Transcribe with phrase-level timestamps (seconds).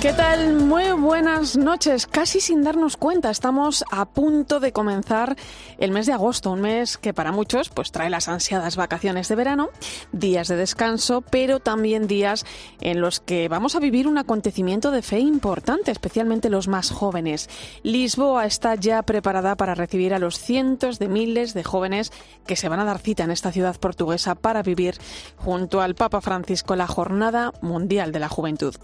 [0.00, 0.54] ¿Qué tal?
[0.54, 2.06] Muy buenas noches.
[2.06, 5.34] Casi sin darnos cuenta, estamos a punto de comenzar
[5.78, 9.34] el mes de agosto, un mes que para muchos pues trae las ansiadas vacaciones de
[9.34, 9.70] verano,
[10.12, 12.46] días de descanso, pero también días
[12.80, 17.50] en los que vamos a vivir un acontecimiento de fe importante, especialmente los más jóvenes.
[17.82, 22.12] Lisboa está ya preparada para recibir a los cientos de miles de jóvenes
[22.46, 24.96] que se van a dar cita en esta ciudad portuguesa para vivir
[25.38, 28.76] junto al Papa Francisco la Jornada Mundial de la Juventud.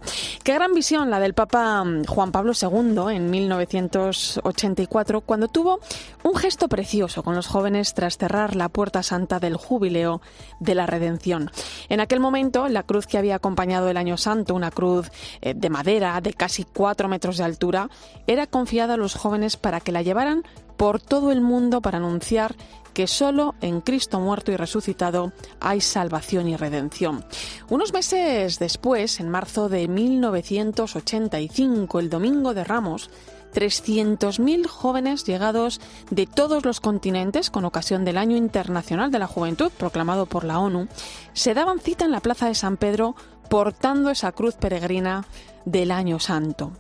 [0.42, 5.80] Qué gran visión la del Papa mm, Juan Pablo II en 1984, cuando tuvo
[6.22, 10.20] un gesto precioso con los jóvenes tras cerrar la puerta santa del jubileo
[10.60, 11.50] de la redención.
[11.88, 15.70] En aquel momento, la cruz que había acompañado el Año Santo, una cruz eh, de
[15.70, 17.88] madera de casi cuatro metros de altura,
[18.26, 20.44] era confiada a los jóvenes para que la llevaran
[20.76, 22.54] por todo el mundo para anunciar
[22.94, 27.24] que solo en Cristo muerto y resucitado hay salvación y redención.
[27.68, 33.10] Unos meses después, en marzo de 1985, el Domingo de Ramos,
[33.52, 35.80] 300.000 jóvenes llegados
[36.10, 40.58] de todos los continentes con ocasión del Año Internacional de la Juventud proclamado por la
[40.58, 40.88] ONU,
[41.32, 43.16] se daban cita en la Plaza de San Pedro
[43.48, 45.24] portando esa cruz peregrina
[45.64, 46.72] del Año Santo.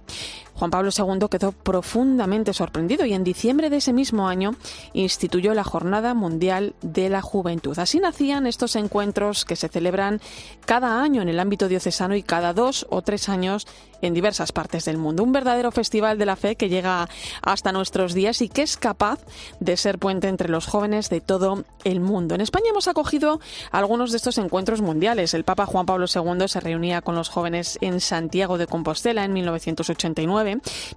[0.54, 4.54] Juan Pablo II quedó profundamente sorprendido y en diciembre de ese mismo año
[4.92, 7.78] instituyó la Jornada Mundial de la Juventud.
[7.78, 10.20] Así nacían estos encuentros que se celebran
[10.64, 13.66] cada año en el ámbito diocesano y cada dos o tres años
[14.06, 15.22] en diversas partes del mundo.
[15.22, 17.08] Un verdadero festival de la fe que llega
[17.42, 19.20] hasta nuestros días y que es capaz
[19.60, 22.34] de ser puente entre los jóvenes de todo el mundo.
[22.34, 25.34] En España hemos acogido algunos de estos encuentros mundiales.
[25.34, 29.32] El Papa Juan Pablo II se reunía con los jóvenes en Santiago de Compostela en
[29.32, 30.43] 1989,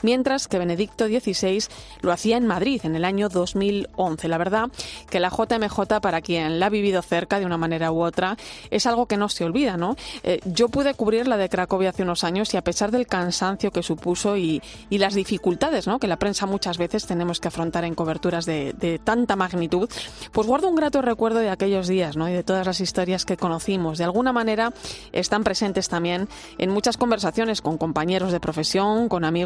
[0.02, 1.64] mientras que Benedicto XVI
[2.02, 4.28] lo hacía en Madrid en el año 2011.
[4.28, 4.70] La verdad
[5.10, 8.36] que la JMJ, para quien la ha vivido cerca de una manera u otra,
[8.70, 9.96] es algo que no se olvida, ¿no?
[10.24, 13.08] Eh, yo pude cubrir la de Cracovia hace unos años y a pesar de el
[13.08, 16.00] cansancio que supuso y, las dificultades ¿no?
[16.00, 19.88] que la prensa muchas veces tenemos que afrontar en coberturas de, tanta magnitud,
[20.32, 22.28] pues guardo un grato recuerdo de aquellos días ¿no?
[22.28, 24.00] y de todas las historias que conocimos.
[24.00, 24.74] De alguna manera
[25.12, 29.37] están presentes también en muchas conversaciones con compañeros de profesión, con amigos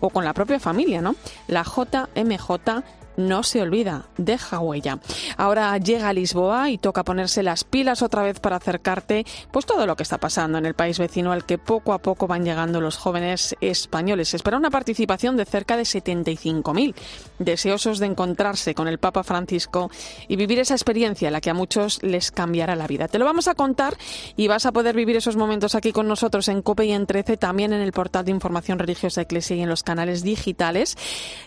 [0.00, 1.00] o con la propia familia.
[1.00, 1.16] ¿no?
[1.48, 2.82] La JMJ
[3.16, 4.98] no se olvida, deja huella.
[5.36, 9.86] Ahora llega a Lisboa y toca ponerse las pilas otra vez para acercarte pues todo
[9.86, 12.80] lo que está pasando en el país vecino al que poco a poco van llegando
[12.80, 14.28] los jóvenes españoles.
[14.28, 16.94] Se espera una participación de cerca de 75.000,
[17.38, 19.90] deseosos de encontrarse con el Papa Francisco
[20.28, 23.08] y vivir esa experiencia, la que a muchos les cambiará la vida.
[23.08, 23.96] Te lo vamos a contar
[24.36, 27.36] y vas a poder vivir esos momentos aquí con nosotros en COPE y en 13,
[27.36, 30.96] también en el portal de información religiosa Iglesia y en los canales digitales.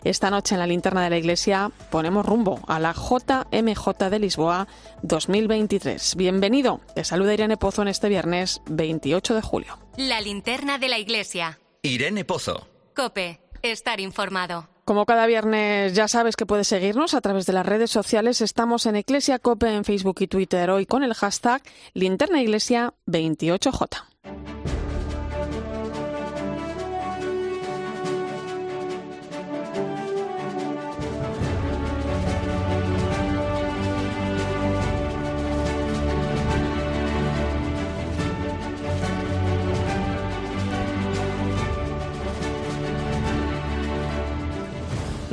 [0.04, 1.56] Esta noche en la linterna de la Iglesia
[1.90, 4.68] ponemos rumbo a la JMJ de Lisboa
[5.03, 6.16] 2023.
[6.16, 6.81] Bienvenido.
[6.95, 9.79] Te saluda Irene Pozo en este viernes 28 de julio.
[9.97, 11.59] La linterna de la iglesia.
[11.81, 12.68] Irene Pozo.
[12.95, 13.41] Cope.
[13.62, 14.68] Estar informado.
[14.85, 18.39] Como cada viernes ya sabes que puedes seguirnos a través de las redes sociales.
[18.39, 21.62] Estamos en Iglesia Cope en Facebook y Twitter hoy con el hashtag
[21.94, 24.06] linternaiglesia28j.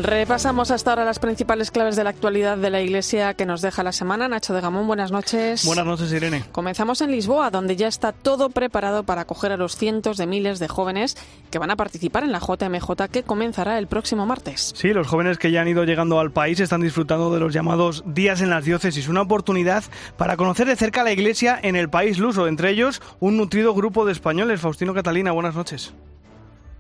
[0.05, 3.83] Repasamos hasta ahora las principales claves de la actualidad de la Iglesia que nos deja
[3.83, 4.29] la semana.
[4.29, 5.65] Nacho de Gamón, buenas noches.
[5.65, 6.45] Buenas noches, Irene.
[6.53, 10.59] Comenzamos en Lisboa, donde ya está todo preparado para acoger a los cientos de miles
[10.59, 11.17] de jóvenes
[11.51, 14.75] que van a participar en la JMJ que comenzará el próximo martes.
[14.77, 18.05] Sí, los jóvenes que ya han ido llegando al país están disfrutando de los llamados
[18.07, 19.85] días en las diócesis, una oportunidad
[20.19, 24.05] para conocer de cerca la Iglesia en el país luso, entre ellos un nutrido grupo
[24.05, 24.61] de españoles.
[24.61, 25.95] Faustino Catalina, buenas noches.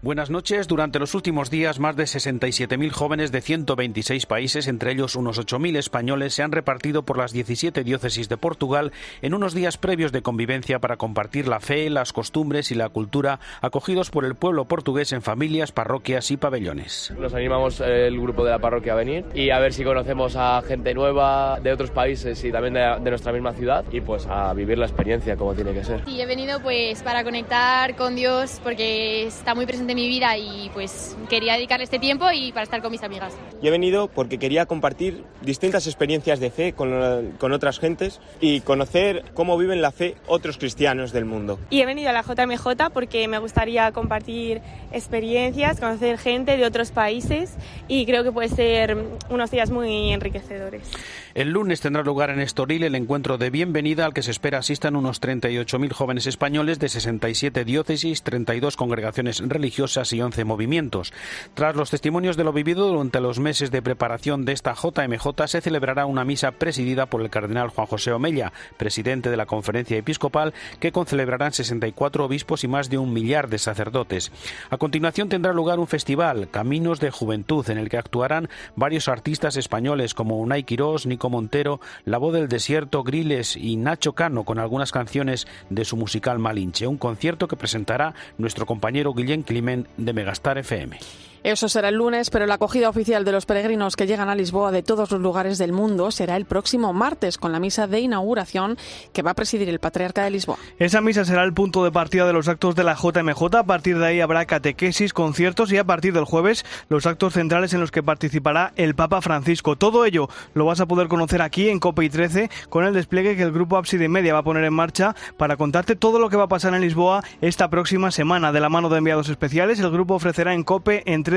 [0.04, 0.68] Buenas noches.
[0.68, 5.78] Durante los últimos días, más de 67.000 jóvenes de 126 países, entre ellos unos 8.000
[5.78, 8.92] españoles, se han repartido por las 17 diócesis de Portugal
[9.22, 13.40] en unos días previos de convivencia para compartir la fe, las costumbres y la cultura
[13.62, 17.10] acogidos por el pueblo portugués en familias, parroquias y pabellones.
[17.18, 20.36] Nos animamos eh, el grupo de la parroquia a venir y a ver si conocemos
[20.36, 24.26] a gente nueva de otros países y también de, de nuestra misma ciudad y pues
[24.26, 26.04] a vivir la experiencia como tiene que ser.
[26.04, 30.36] Sí, he venido pues para conectar con Dios porque está muy presente de mi vida
[30.36, 33.32] y pues quería dedicarle este tiempo y para estar con mis amigas.
[33.62, 38.60] Yo he venido porque quería compartir distintas experiencias de fe con, con otras gentes y
[38.60, 41.58] conocer cómo viven la fe otros cristianos del mundo.
[41.70, 44.60] Y he venido a la JMJ porque me gustaría compartir
[44.92, 47.54] experiencias, conocer gente de otros países
[47.88, 48.96] y creo que puede ser
[49.30, 50.90] unos días muy enriquecedores.
[51.34, 54.94] El lunes tendrá lugar en Estoril el encuentro de bienvenida al que se espera asistan
[54.94, 61.12] unos 38.000 jóvenes españoles de 67 diócesis, 32 congregaciones religiosas y 11 movimientos.
[61.54, 65.60] Tras los testimonios de lo vivido durante los meses de preparación de esta JMJ, se
[65.60, 70.54] celebrará una misa presidida por el cardenal Juan José Omella, presidente de la Conferencia Episcopal,
[70.78, 74.30] que concelebrarán 64 obispos y más de un millar de sacerdotes.
[74.70, 79.56] A continuación tendrá lugar un festival, Caminos de Juventud, en el que actuarán varios artistas
[79.56, 84.58] españoles como Unai Quirós, Nico Montero, La Voz del Desierto, Griles y Nacho Cano con
[84.58, 90.12] algunas canciones de su musical Malinche, un concierto que presentará nuestro compañero Guillén Climent de
[90.12, 90.98] Megastar FM.
[91.44, 94.72] Eso será el lunes, pero la acogida oficial de los peregrinos que llegan a Lisboa
[94.72, 98.78] de todos los lugares del mundo será el próximo martes con la misa de inauguración
[99.12, 100.56] que va a presidir el Patriarca de Lisboa.
[100.78, 103.56] Esa misa será el punto de partida de los actos de la JMJ.
[103.56, 107.74] A partir de ahí habrá catequesis, conciertos y a partir del jueves los actos centrales
[107.74, 109.76] en los que participará el Papa Francisco.
[109.76, 113.36] Todo ello lo vas a poder conocer aquí en COPE y 13 con el despliegue
[113.36, 116.38] que el grupo Ábside Media va a poner en marcha para contarte todo lo que
[116.38, 118.50] va a pasar en Lisboa esta próxima semana.
[118.50, 121.33] De la mano de enviados especiales, el grupo ofrecerá en COPE entre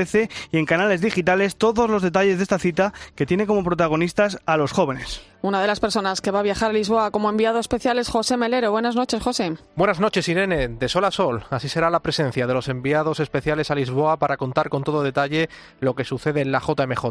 [0.52, 4.56] y en canales digitales todos los detalles de esta cita que tiene como protagonistas a
[4.56, 5.22] los jóvenes.
[5.40, 8.36] Una de las personas que va a viajar a Lisboa como enviado especial es José
[8.36, 8.72] Melero.
[8.72, 9.54] Buenas noches, José.
[9.76, 10.66] Buenas noches, Irene.
[10.66, 11.44] De sol a sol.
[11.50, 15.48] Así será la presencia de los enviados especiales a Lisboa para contar con todo detalle
[15.78, 17.04] lo que sucede en la JMJ.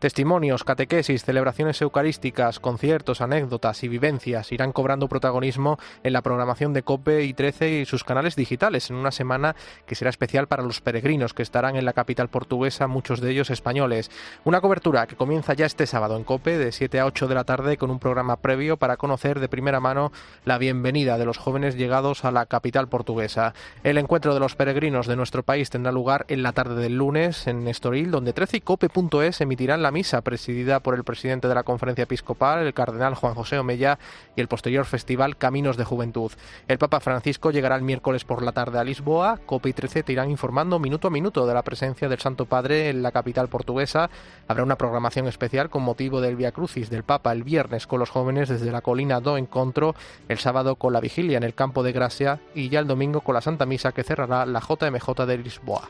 [0.00, 6.82] Testimonios, catequesis, celebraciones eucarísticas, conciertos, anécdotas y vivencias irán cobrando protagonismo en la programación de
[6.82, 9.54] COPE y 13 y sus canales digitales en una semana
[9.86, 13.50] que será especial para los peregrinos que estarán en la capital portuguesa, muchos de ellos
[13.50, 14.10] españoles.
[14.42, 17.44] Una cobertura que comienza ya este sábado en COPE de 7 a 8 de la
[17.44, 20.12] tarde con un programa previo para conocer de primera mano
[20.44, 23.54] la bienvenida de los jóvenes llegados a la capital portuguesa.
[23.84, 27.46] El encuentro de los peregrinos de nuestro país tendrá lugar en la tarde del lunes
[27.46, 31.62] en Estoril, donde 13 y cope.es emitirán la misa presidida por el presidente de la
[31.62, 33.98] conferencia episcopal, el cardenal Juan José Omella,
[34.36, 36.32] y el posterior festival Caminos de Juventud.
[36.66, 39.38] El Papa Francisco llegará el miércoles por la tarde a Lisboa.
[39.44, 42.88] Cope y 13 te irán informando minuto a minuto de la presencia del Santo Padre
[42.88, 44.10] en la capital portuguesa.
[44.46, 48.10] Habrá una programación especial con motivo del Via Crucis del Papa el viernes con los
[48.10, 49.96] jóvenes desde la colina do Encontro,
[50.28, 53.34] el sábado con la vigilia en el campo de Gracia y ya el domingo con
[53.34, 55.88] la Santa Misa que cerrará la JMJ de Lisboa.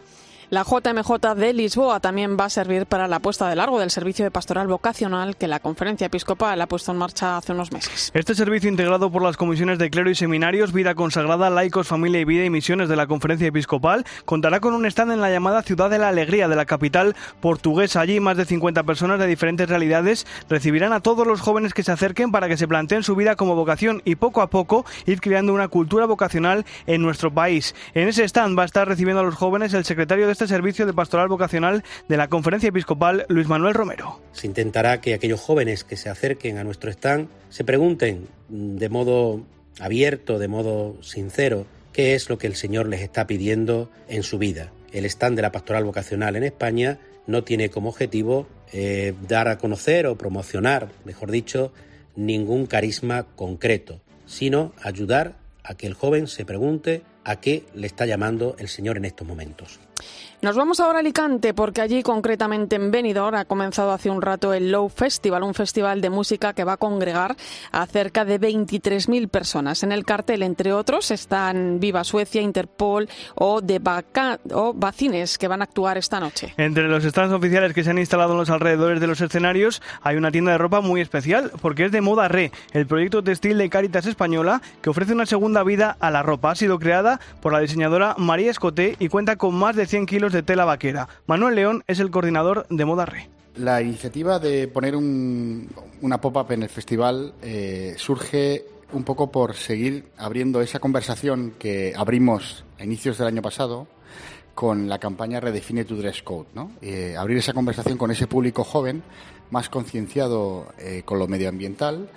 [0.50, 4.24] La JMJ de Lisboa también va a servir para la puesta de largo del servicio
[4.24, 8.10] de pastoral vocacional que la Conferencia Episcopal ha puesto en marcha hace unos meses.
[8.14, 12.24] Este servicio integrado por las comisiones de clero y seminarios, vida consagrada, laicos, familia y
[12.24, 15.90] vida y misiones de la Conferencia Episcopal contará con un stand en la llamada Ciudad
[15.90, 18.00] de la Alegría de la capital portuguesa.
[18.00, 21.92] Allí más de 50 personas de diferentes realidades recibirán a todos los jóvenes que se
[21.92, 25.52] acerquen para que se planteen su vida como vocación y poco a poco ir creando
[25.52, 27.74] una cultura vocacional en nuestro país.
[27.92, 30.86] En ese stand va a estar recibiendo a los jóvenes el secretario de este servicio
[30.86, 34.20] de pastoral vocacional de la Conferencia Episcopal, Luis Manuel Romero.
[34.30, 39.42] Se intentará que aquellos jóvenes que se acerquen a nuestro stand se pregunten de modo
[39.80, 44.38] abierto, de modo sincero, qué es lo que el Señor les está pidiendo en su
[44.38, 44.70] vida.
[44.92, 49.58] El stand de la pastoral vocacional en España no tiene como objetivo eh, dar a
[49.58, 51.72] conocer o promocionar, mejor dicho,
[52.14, 58.06] ningún carisma concreto, sino ayudar a que el joven se pregunte a qué le está
[58.06, 59.80] llamando el Señor en estos momentos.
[60.40, 64.54] Nos vamos ahora a Alicante porque allí concretamente en Benidorm ha comenzado hace un rato
[64.54, 67.34] el Low Festival, un festival de música que va a congregar
[67.72, 69.82] a cerca de 23.000 personas.
[69.82, 73.80] En el cartel, entre otros, están Viva Suecia, Interpol o de
[74.52, 76.54] o Bacines que van a actuar esta noche.
[76.56, 80.14] Entre los stands oficiales que se han instalado en los alrededores de los escenarios hay
[80.14, 83.68] una tienda de ropa muy especial porque es de Moda Re, el proyecto textil de
[83.68, 86.52] Caritas Española que ofrece una segunda vida a la ropa.
[86.52, 90.27] Ha sido creada por la diseñadora María Escoté y cuenta con más de 100 kilos
[90.32, 91.08] de tela vaquera.
[91.26, 93.28] Manuel León es el coordinador de Moda Re.
[93.58, 100.04] La iniciativa de poner una pop-up en el festival eh, surge un poco por seguir
[100.16, 103.88] abriendo esa conversación que abrimos a inicios del año pasado
[104.54, 106.46] con la campaña Redefine tu Dress Code.
[106.54, 106.70] ¿no?
[106.80, 109.02] Eh, abrir esa conversación con ese público joven,
[109.50, 112.08] más concienciado eh, con lo medioambiental.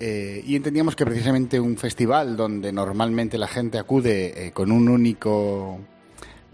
[0.00, 5.78] y entendíamos que precisamente un festival donde normalmente la gente acude con un único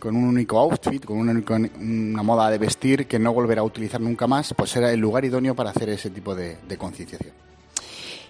[0.00, 1.32] con un único outfit, con una,
[1.78, 5.24] una, moda de vestir que no volverá a utilizar nunca más, pues era el lugar
[5.24, 7.32] idóneo para hacer ese tipo de, de concienciación.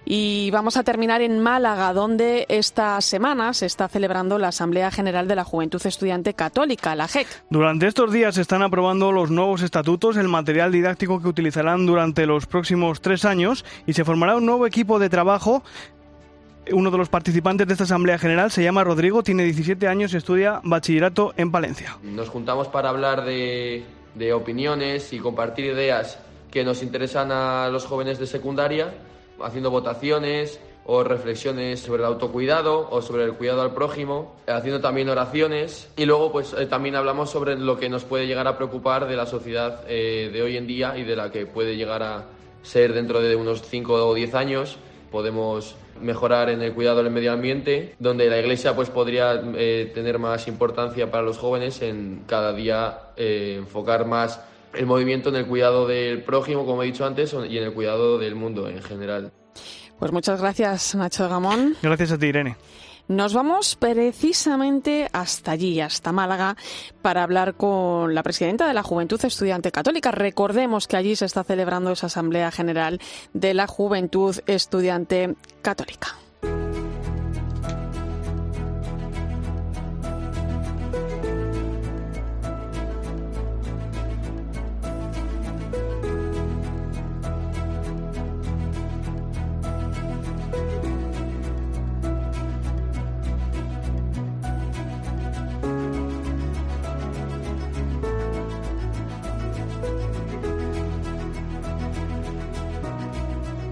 [0.05, 5.29] Y vamos a terminar en Málaga, donde esta semana se está celebrando la Asamblea General
[5.29, 7.27] de la Juventud Estudiante Católica, la JEC.
[7.51, 12.27] Durante estos días se están aprobando los nuevos estatutos, el material didáctico que utilizarán durante
[12.27, 15.63] los próximos tres años y se formará un nuevo equipo de trabajo
[16.73, 20.17] uno de los participantes de esta Asamblea General se llama Rodrigo, tiene 17 años y
[20.17, 21.99] estudia bachillerato en Palencia.
[22.03, 23.85] Nos juntamos para hablar de,
[24.35, 26.19] opiniones y compartir ideas
[26.51, 28.93] que nos interesan a los jóvenes de secundaria,
[29.43, 35.09] haciendo votaciones o reflexiones sobre el autocuidado o sobre el cuidado al prójimo, haciendo también
[35.09, 39.07] oraciones y luego pues eh, también hablamos sobre lo que nos puede llegar a preocupar
[39.07, 42.25] de la sociedad eh, de hoy en día y de la que puede llegar a
[42.63, 44.79] ser dentro de unos 5 o 10 años.
[45.11, 50.19] Podemos mejorar en el cuidado del medio ambiente, donde la Iglesia pues podría eh, tener
[50.19, 54.41] más importancia para los jóvenes en cada día enfocar más
[54.73, 58.19] el movimiento en el cuidado del prójimo, como he dicho antes, y en el cuidado
[58.19, 59.33] del mundo en general.
[59.99, 61.77] Pues muchas gracias, Nacho Gamón.
[61.83, 62.57] Gracias a ti, Irene.
[63.11, 66.57] Nos vamos precisamente hasta allí, hasta Málaga,
[67.03, 70.13] para hablar con la presidenta de la Juventud Estudiante Católica.
[70.13, 73.01] Recordemos que allí se está celebrando esa Asamblea General
[73.33, 76.20] de la Juventud Estudiante Católica.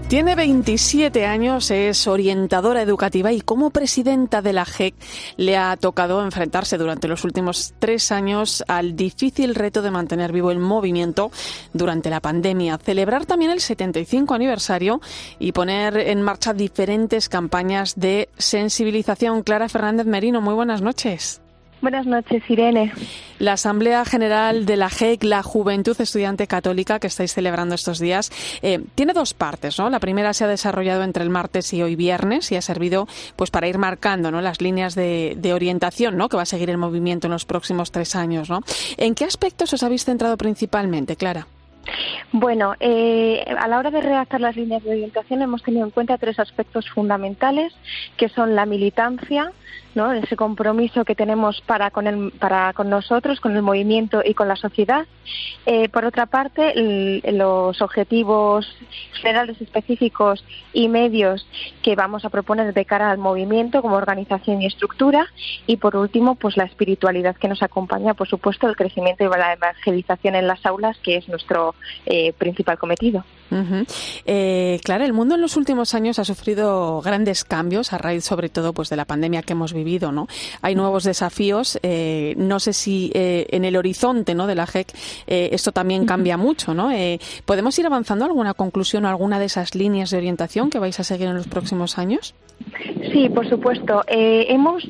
[0.09, 4.95] Tiene 27 años, es orientadora educativa y como presidenta de la JEC
[5.37, 10.49] le ha tocado enfrentarse durante los últimos tres años al difícil reto de mantener vivo
[10.49, 11.29] el movimiento
[11.73, 14.99] durante la pandemia, celebrar también el 75 aniversario
[15.37, 19.43] y poner en marcha diferentes campañas de sensibilización.
[19.43, 21.39] Clara Fernández Merino, muy buenas noches.
[21.81, 22.91] Buenas noches, Irene.
[23.37, 28.31] La Asamblea General de la JEC, la Juventud Estudiante Católica, que estáis celebrando estos días,
[28.61, 29.89] eh, tiene dos partes, ¿no?
[29.89, 33.07] La primera se ha desarrollado entre el martes y hoy viernes y ha servido
[33.37, 34.41] pues para ir marcando ¿no?
[34.41, 36.27] las líneas de, de, orientación ¿no?
[36.27, 38.49] que va a seguir el movimiento en los próximos tres años.
[38.49, 38.61] ¿no?
[38.97, 41.47] ¿En qué aspectos os habéis centrado principalmente, Clara?
[42.31, 46.17] Bueno, eh, a la hora de redactar las líneas de orientación hemos tenido en cuenta
[46.17, 47.73] tres aspectos fundamentales,
[48.17, 49.51] que son la militancia,
[50.07, 54.47] ese compromiso que tenemos para con, el, para con nosotros, con el movimiento y con
[54.47, 55.05] la sociedad.
[55.65, 58.67] Eh, por otra parte, los objetivos
[59.13, 61.45] generales específicos y medios
[61.83, 65.27] que vamos a proponer de cara al movimiento como organización y estructura.
[65.67, 69.53] Y por último, pues la espiritualidad que nos acompaña, por supuesto, el crecimiento y la
[69.53, 71.75] evangelización en las aulas, que es nuestro
[72.05, 73.23] eh, principal cometido.
[74.25, 78.49] Eh, claro, el mundo en los últimos años ha sufrido grandes cambios a raíz, sobre
[78.49, 80.27] todo, pues de la pandemia que hemos vivido, ¿no?
[80.61, 81.79] Hay nuevos desafíos.
[81.81, 84.47] Eh, no sé si eh, en el horizonte, ¿no?
[84.47, 84.93] De la JEC
[85.27, 86.91] esto también cambia mucho, ¿no?
[87.45, 90.99] ¿Podemos ir avanzando a alguna conclusión o alguna de esas líneas de orientación que vais
[90.99, 92.33] a seguir en los próximos años?
[93.11, 94.03] Sí, por supuesto.
[94.07, 94.83] hemos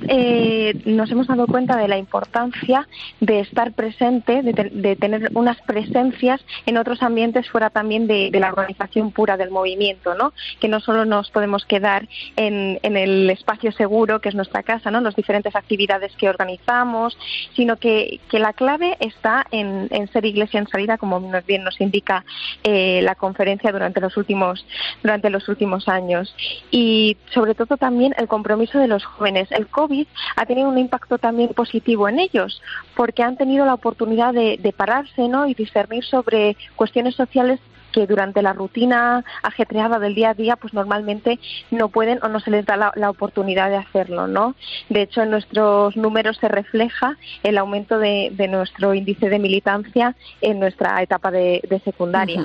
[0.86, 2.88] nos hemos dado cuenta de la importancia
[3.20, 8.50] de estar presente, de, tener unas presencias en otros ambientes fuera también de, de la
[8.50, 10.34] organización pura del movimiento, ¿no?
[10.60, 15.02] Que no solo nos podemos quedar en, el espacio seguro, que es nuestra casa, ¿no?
[15.02, 17.18] Las diferentes actividades que organizamos,
[17.56, 22.24] sino que, la clave está en, ser iglesia en salida, como bien nos indica
[22.64, 24.66] eh, la conferencia durante los últimos
[25.04, 26.34] durante los últimos años
[26.72, 29.52] y sobre todo también el compromiso de los jóvenes.
[29.52, 32.62] El COVID ha tenido un impacto también positivo en ellos
[32.96, 35.48] porque han tenido la oportunidad de, de pararse, ¿no?
[35.48, 37.60] Y discernir sobre cuestiones sociales
[37.92, 41.40] que durante la rutina ajetreada del día a día, pues normalmente
[41.72, 44.56] no pueden o no se les da la, oportunidad de hacerlo, ¿no?
[44.90, 50.60] De hecho, en nuestros números se refleja el aumento de, nuestro índice de militancia en
[50.60, 52.44] nuestra etapa de, secundaria.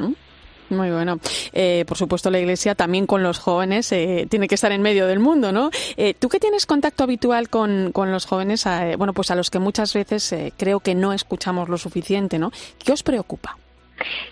[0.70, 1.18] Muy bueno.
[1.52, 5.06] Eh, por supuesto, la Iglesia también con los jóvenes eh, tiene que estar en medio
[5.06, 5.70] del mundo, ¿no?
[5.96, 8.64] Eh, Tú que tienes contacto habitual con, con los jóvenes,
[8.96, 12.50] bueno, pues a los que muchas veces creo que no escuchamos lo suficiente, ¿no?
[12.78, 13.58] ¿Qué os preocupa?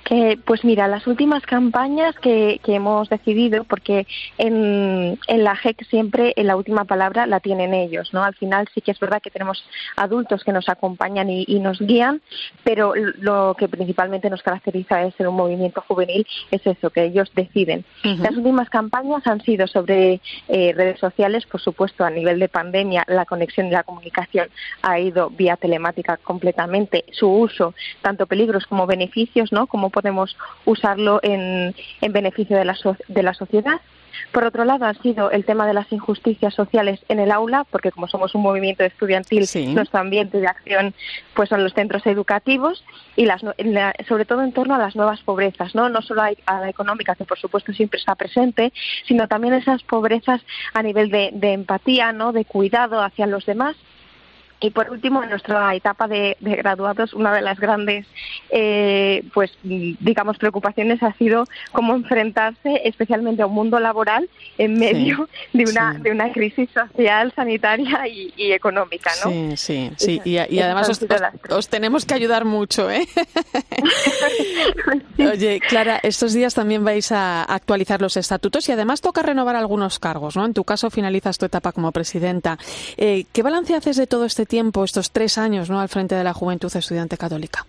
[0.04, 4.06] Que, pues mira, las últimas campañas que, que hemos decidido, porque
[4.38, 8.22] en, en, la JEC siempre la última palabra la tienen ellos, ¿no?
[8.22, 9.64] Al final sí que es verdad que tenemos
[9.96, 12.20] adultos que nos acompañan y, nos guían,
[12.64, 17.30] pero lo que principalmente nos caracteriza es ser un movimiento juvenil, es eso, que ellos
[17.34, 17.84] deciden.
[18.02, 23.04] Las últimas campañas han sido sobre eh, redes sociales, por supuesto, a nivel de pandemia,
[23.06, 24.48] la conexión y la comunicación
[24.82, 27.04] ha ido vía telemática completamente.
[27.12, 29.66] Su uso, tanto peligros como beneficios, ¿no?
[29.66, 32.76] Cómo podemos usarlo en, en beneficio de la,
[33.08, 33.80] de la sociedad.
[34.30, 37.90] Por otro lado, ha sido el tema de las injusticias sociales en el aula, porque
[37.90, 40.94] como somos un movimiento estudiantil, nuestro ambiente de acción
[41.34, 42.84] pues son los centros educativos
[43.16, 43.42] y las,
[44.08, 47.24] sobre todo en torno a las nuevas pobrezas, no no solo a la económica, que
[47.24, 48.72] por supuesto siempre está presente,
[49.06, 50.40] sino también esas pobrezas
[50.72, 53.76] a nivel de, de empatía, no de cuidado hacia los demás
[54.62, 58.06] y por último, en nuestra etapa de, graduados, una de las grandes,
[58.50, 64.28] eh, pues digamos, preocupaciones ha sido cómo enfrentarse, especialmente a un mundo laboral
[64.58, 69.30] en medio de una de una crisis social, sanitaria y, económica, ¿no?
[69.30, 70.20] Sí, sí, sí.
[70.24, 70.88] y, además
[71.50, 73.06] os, tenemos que ayudar mucho, ¿eh?
[75.18, 79.98] Oye, Clara, estos días también vais a actualizar los estatutos y además toca renovar algunos
[79.98, 80.44] cargos, ¿no?
[80.44, 82.58] En tu caso finalizas tu etapa como presidenta.
[82.96, 85.80] Eh, ¿Qué balance haces de todo este tiempo, estos tres años, ¿no?
[85.80, 87.64] al frente de la Juventud Estudiante Católica?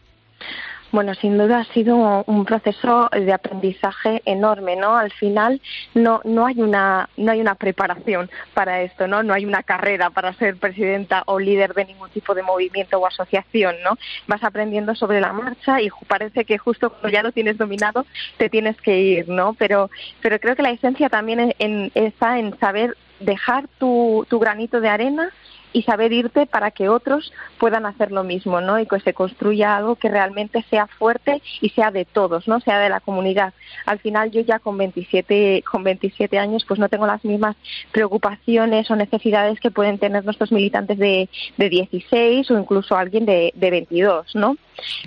[0.92, 4.96] Bueno, sin duda ha sido un proceso de aprendizaje enorme, ¿no?
[4.96, 5.62] Al final
[5.96, 9.24] no no hay una no hay una preparación para esto, ¿no?
[9.24, 13.08] No hay una carrera para ser presidenta o líder de ningún tipo de movimiento o
[13.08, 13.98] asociación, ¿no?
[14.28, 18.06] Vas aprendiendo sobre la marcha y parece que justo cuando ya lo tienes dominado
[18.38, 19.56] te tienes que ir, ¿no?
[19.56, 19.90] Pero
[20.22, 21.56] pero creo que la esencia también
[21.96, 25.32] está en saber dejar tu, tu granito de arena
[25.74, 28.80] y saber irte para que otros puedan hacer lo mismo, ¿no?
[28.80, 32.60] Y que se construya algo que realmente sea fuerte y sea de todos, ¿no?
[32.60, 33.54] Sea de la comunidad.
[33.86, 37.56] Al final yo ya con 27 con 27 años pues no tengo las mismas
[37.92, 43.52] preocupaciones o necesidades que pueden tener nuestros militantes de, de 16 o incluso alguien de,
[43.56, 44.56] de 22, ¿no?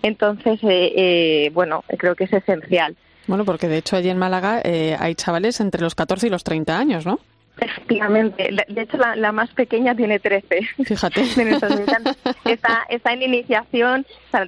[0.03, 2.97] Entonces, eh, eh, bueno, creo que es esencial.
[3.27, 6.45] Bueno, porque de hecho allí en Málaga eh, hay chavales entre los 14 y los
[6.45, 7.19] 30 años, ¿no?
[7.59, 8.51] Efectivamente.
[8.69, 10.61] De hecho, la, más pequeña tiene 13.
[10.85, 11.23] Fíjate.
[12.45, 14.07] está, está en iniciación,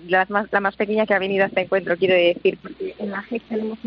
[0.09, 3.11] la, más, la más pequeña que ha venido a este encuentro, quiero decir, porque en
[3.11, 3.79] la GEC tenemos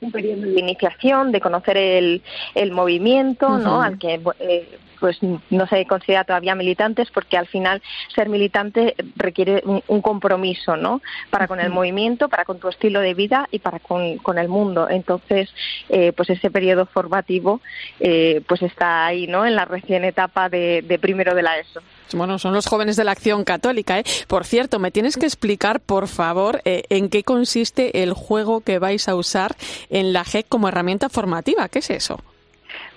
[0.00, 2.22] un, periodo de iniciación, de conocer el,
[2.54, 3.82] el movimiento, ¿no?
[3.82, 7.82] Al que eh, pues no se considera todavía militantes porque al final
[8.14, 11.02] ser militante requiere un, compromiso, ¿no?
[11.30, 14.48] Para con el movimiento, para con tu estilo de vida y para con, con el
[14.48, 14.88] mundo.
[14.88, 15.50] Entonces,
[15.88, 17.60] eh, pues ese periodo formativo
[18.00, 19.44] eh, pues está ahí, ¿no?
[19.44, 21.80] En la recién etapa de, primero de la ESO.
[22.12, 23.98] Bueno, son los jóvenes de la Acción Católica.
[23.98, 24.04] ¿eh?
[24.26, 28.78] Por cierto, me tienes que explicar, por favor, eh, en qué consiste el juego que
[28.78, 29.56] vais a usar
[29.90, 31.68] en la GEC como herramienta formativa.
[31.68, 32.22] ¿Qué es eso?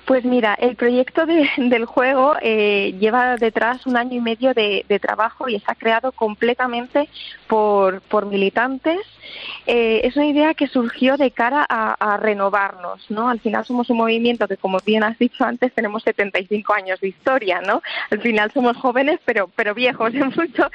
[0.06, 1.26] Pues mira, el proyecto
[1.58, 7.10] del juego eh, lleva detrás un año y medio de, trabajo y está creado completamente
[7.48, 9.00] por, por militantes.
[9.67, 13.29] Eh, es una idea que surgió de cara a, renovarnos, ¿no?
[13.29, 17.10] Al final somos un movimiento que, como bien has dicho antes, tenemos 75 años de
[17.10, 17.81] historia, ¿no?
[18.10, 20.69] Al final somos jóvenes, pero pero viejos en mucho,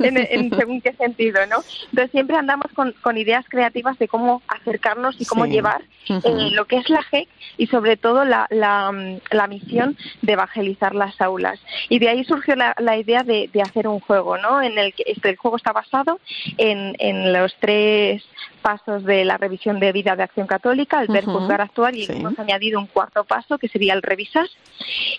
[0.00, 1.56] en, según qué sentido, ¿no?
[1.90, 6.64] Entonces siempre andamos con, con ideas creativas de cómo acercarnos y cómo llevar eh, lo
[6.64, 11.60] que es la GEC y sobre todo la, la, misión de evangelizar las aulas.
[11.88, 14.62] Y de ahí surgió la, idea de, hacer un juego, ¿no?
[14.62, 16.20] En el que este, el juego está basado
[16.58, 18.22] en, en los tres
[18.60, 22.38] pasos de la revisión de vida de Acción Católica, el ver, juzgar, actuar y hemos
[22.38, 24.46] añadido un cuarto paso que sería el revisar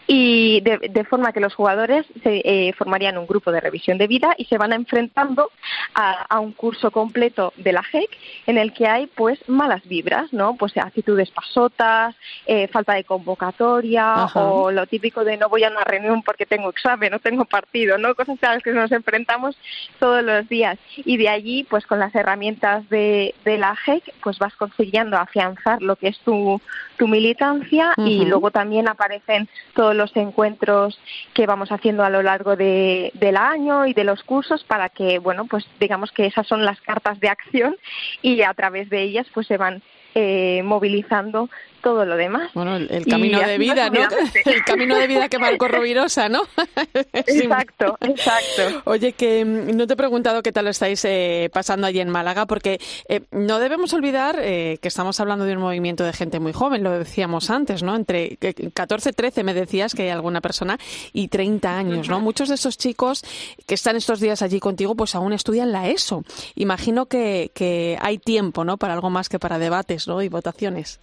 [0.08, 4.34] y de, forma que los jugadores se eh, formarían un grupo de revisión de vida
[4.38, 5.52] y se van enfrentando
[5.94, 8.10] a, un curso completo de la GEC
[8.48, 10.56] en el que hay pues malas vibras, ¿no?
[10.56, 15.84] Pues actitudes pasotas, eh, falta de convocatoria o lo típico de no voy a una
[15.84, 18.16] reunión porque tengo examen, no tengo partido, ¿no?
[18.16, 19.58] Cosas a las que nos enfrentamos
[20.00, 24.40] todos los días y de allí pues con las herramientas de de, la GEC, pues
[24.40, 26.62] vas consiguiendo afianzar lo que es tu,
[26.98, 31.00] tu militancia y luego también aparecen todos los encuentros
[31.34, 35.20] que vamos haciendo a lo largo de, del año y de los cursos para que,
[35.20, 37.76] bueno, pues digamos que esas son las cartas de acción
[38.22, 39.82] y a través de ellas pues se van
[40.14, 41.50] eh, movilizando
[41.82, 42.52] todo lo demás.
[42.54, 44.02] Bueno, el, camino de vida, ¿no?
[44.46, 46.42] El camino de vida que marcó Rovirosa, ¿no?
[47.14, 48.82] exacto, exacto.
[48.86, 52.10] Oye, que mm, no te he preguntado qué tal lo estáis eh, pasando allí en
[52.10, 56.54] Málaga, porque eh, no debemos olvidar que estamos hablando de un movimiento de gente muy
[56.54, 57.96] joven, lo decíamos antes, ¿no?
[57.96, 60.78] Entre 14, 13 me decías que hay alguna persona
[61.14, 62.20] y 30 años, ¿no?
[62.20, 63.24] Muchos de esos chicos
[63.66, 66.24] que están estos días allí contigo, pues aún estudian la ESO.
[66.56, 68.78] Imagino que, que hay tiempo, ¿no?
[68.78, 71.00] Para algo más que para debates y votaciones.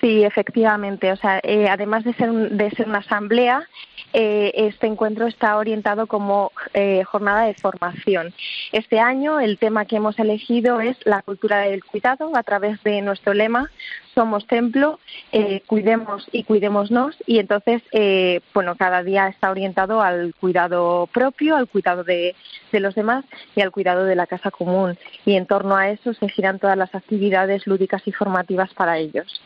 [0.00, 1.12] Sí, efectivamente.
[1.12, 3.68] O sea, eh, además de ser, de ser una asamblea,
[4.12, 8.32] eh, este encuentro está orientado como eh, jornada de formación.
[8.72, 13.02] Este año el tema que hemos elegido es la cultura del cuidado a través de
[13.02, 13.70] nuestro lema
[14.16, 14.98] somos templo,
[15.30, 21.54] eh, cuidemos y cuidémonos y entonces, eh, bueno, cada día está orientado al cuidado propio,
[21.54, 22.34] al cuidado de,
[22.72, 23.24] de, los demás
[23.54, 24.98] y al cuidado de la casa común.
[25.26, 29.42] Y en torno a eso se giran todas las actividades lúdicas y formativas para ellos.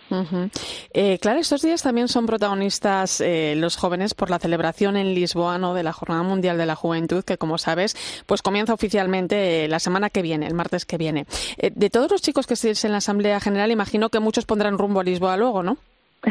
[0.92, 5.58] eh, claro, estos días también son protagonistas eh, los jóvenes por la celebración en Lisboa
[5.58, 5.74] ¿no?
[5.74, 9.80] de la Jornada Mundial de la Juventud, que como sabes, pues comienza oficialmente eh, la
[9.80, 11.26] semana que viene, el martes que viene.
[11.58, 14.59] Eh, de todos los chicos que estéis en la Asamblea General, imagino que muchos pondrán
[14.78, 15.76] rumbo a Lisboa luego, ¿no?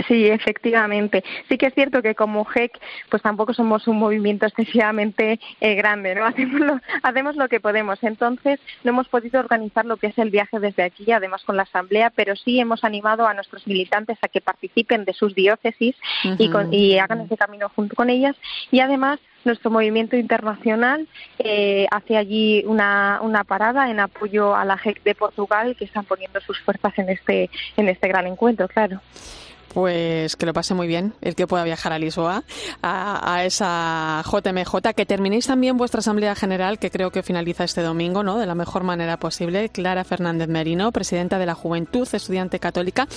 [0.07, 1.23] Sí, efectivamente.
[1.47, 6.13] Sí que es cierto que como GEC, pues tampoco somos un movimiento excesivamente eh, grande,
[6.13, 6.25] ¿no?
[6.29, 8.01] Hacemos lo, hacemos lo que podemos.
[8.03, 11.63] Entonces, no hemos podido organizar lo que es el viaje desde aquí, además con la
[11.63, 16.29] asamblea, pero sí hemos animado a nuestros militantes a que participen de sus diócesis uh
[16.29, 16.35] -huh.
[16.37, 18.35] y, con, y hagan ese camino junto con ellas.
[18.71, 21.07] Y además, nuestro movimiento internacional
[21.39, 26.05] eh, hace allí una, una, parada en apoyo a la GEC de Portugal, que están
[26.05, 29.01] poniendo sus fuerzas en este, en este gran encuentro, claro.
[29.73, 32.43] Pues que lo pase muy bien el que pueda viajar a Lisboa,
[32.81, 37.81] a, a, esa JMJ, que terminéis también vuestra Asamblea General, que creo que finaliza este
[37.81, 38.37] domingo, ¿no?
[38.37, 39.69] De la mejor manera posible.
[39.69, 43.07] Clara Fernández Merino, presidenta de la Juventud Estudiante Católica,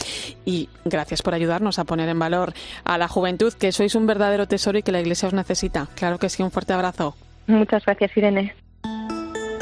[0.44, 2.52] y gracias por ayudarnos a poner en valor
[2.84, 5.88] a la juventud, que sois un verdadero tesoro y que la Iglesia os necesita.
[5.94, 7.16] Claro que sí, un fuerte abrazo.
[7.46, 8.54] Muchas gracias, Irene.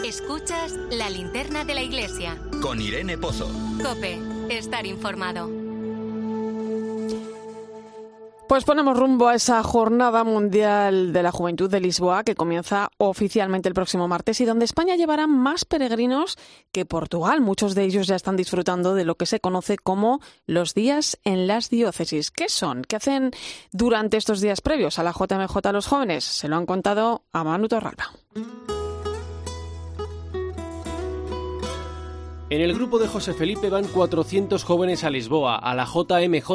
[0.04, 2.36] Escuchas la linterna de la Iglesia.
[2.62, 3.48] Con Irene Pozo.
[3.82, 5.69] Cope, estar informado.
[8.50, 13.68] Pues ponemos rumbo a esa Jornada Mundial de la Juventud de Lisboa que comienza oficialmente
[13.68, 16.36] el próximo martes y donde España llevará más peregrinos
[16.72, 17.40] que Portugal.
[17.40, 21.46] Muchos de ellos ya están disfrutando de lo que se conoce como los días en
[21.46, 22.32] las diócesis.
[22.32, 22.82] ¿Qué son?
[22.82, 23.30] ¿Qué hacen
[23.70, 26.24] durante estos días previos a la JMJ los jóvenes?
[26.24, 28.10] Se lo han contado a Manu Torralba.
[32.50, 36.50] En el grupo de José Felipe van 400 jóvenes a Lisboa, a la JMJ.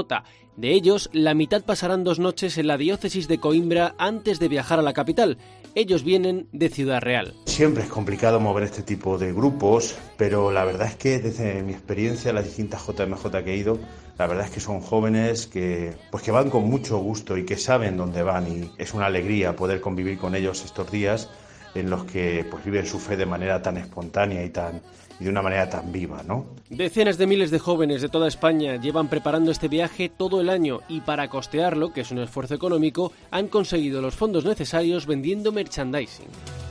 [0.58, 4.78] De ellos, la mitad pasarán dos noches en la diócesis de Coimbra antes de viajar
[4.78, 5.38] a la capital.
[5.74, 7.34] Ellos vienen de Ciudad Real.
[7.46, 11.72] Siempre es complicado mover este tipo de grupos, pero la verdad es que desde mi
[11.72, 13.80] experiencia en las distintas JMJ que he ido,
[14.18, 17.56] la verdad es que son jóvenes que, pues que van con mucho gusto y que
[17.56, 21.30] saben dónde van y es una alegría poder convivir con ellos estos días
[21.74, 24.82] en los que pues viven su fe de manera tan espontánea y tan
[25.20, 26.46] de una manera tan viva, ¿no?
[26.70, 30.82] Decenas de miles de jóvenes de toda España llevan preparando este viaje todo el año
[30.90, 36.65] y para costearlo, que es un esfuerzo económico, han conseguido los fondos necesarios vendiendo merchandising.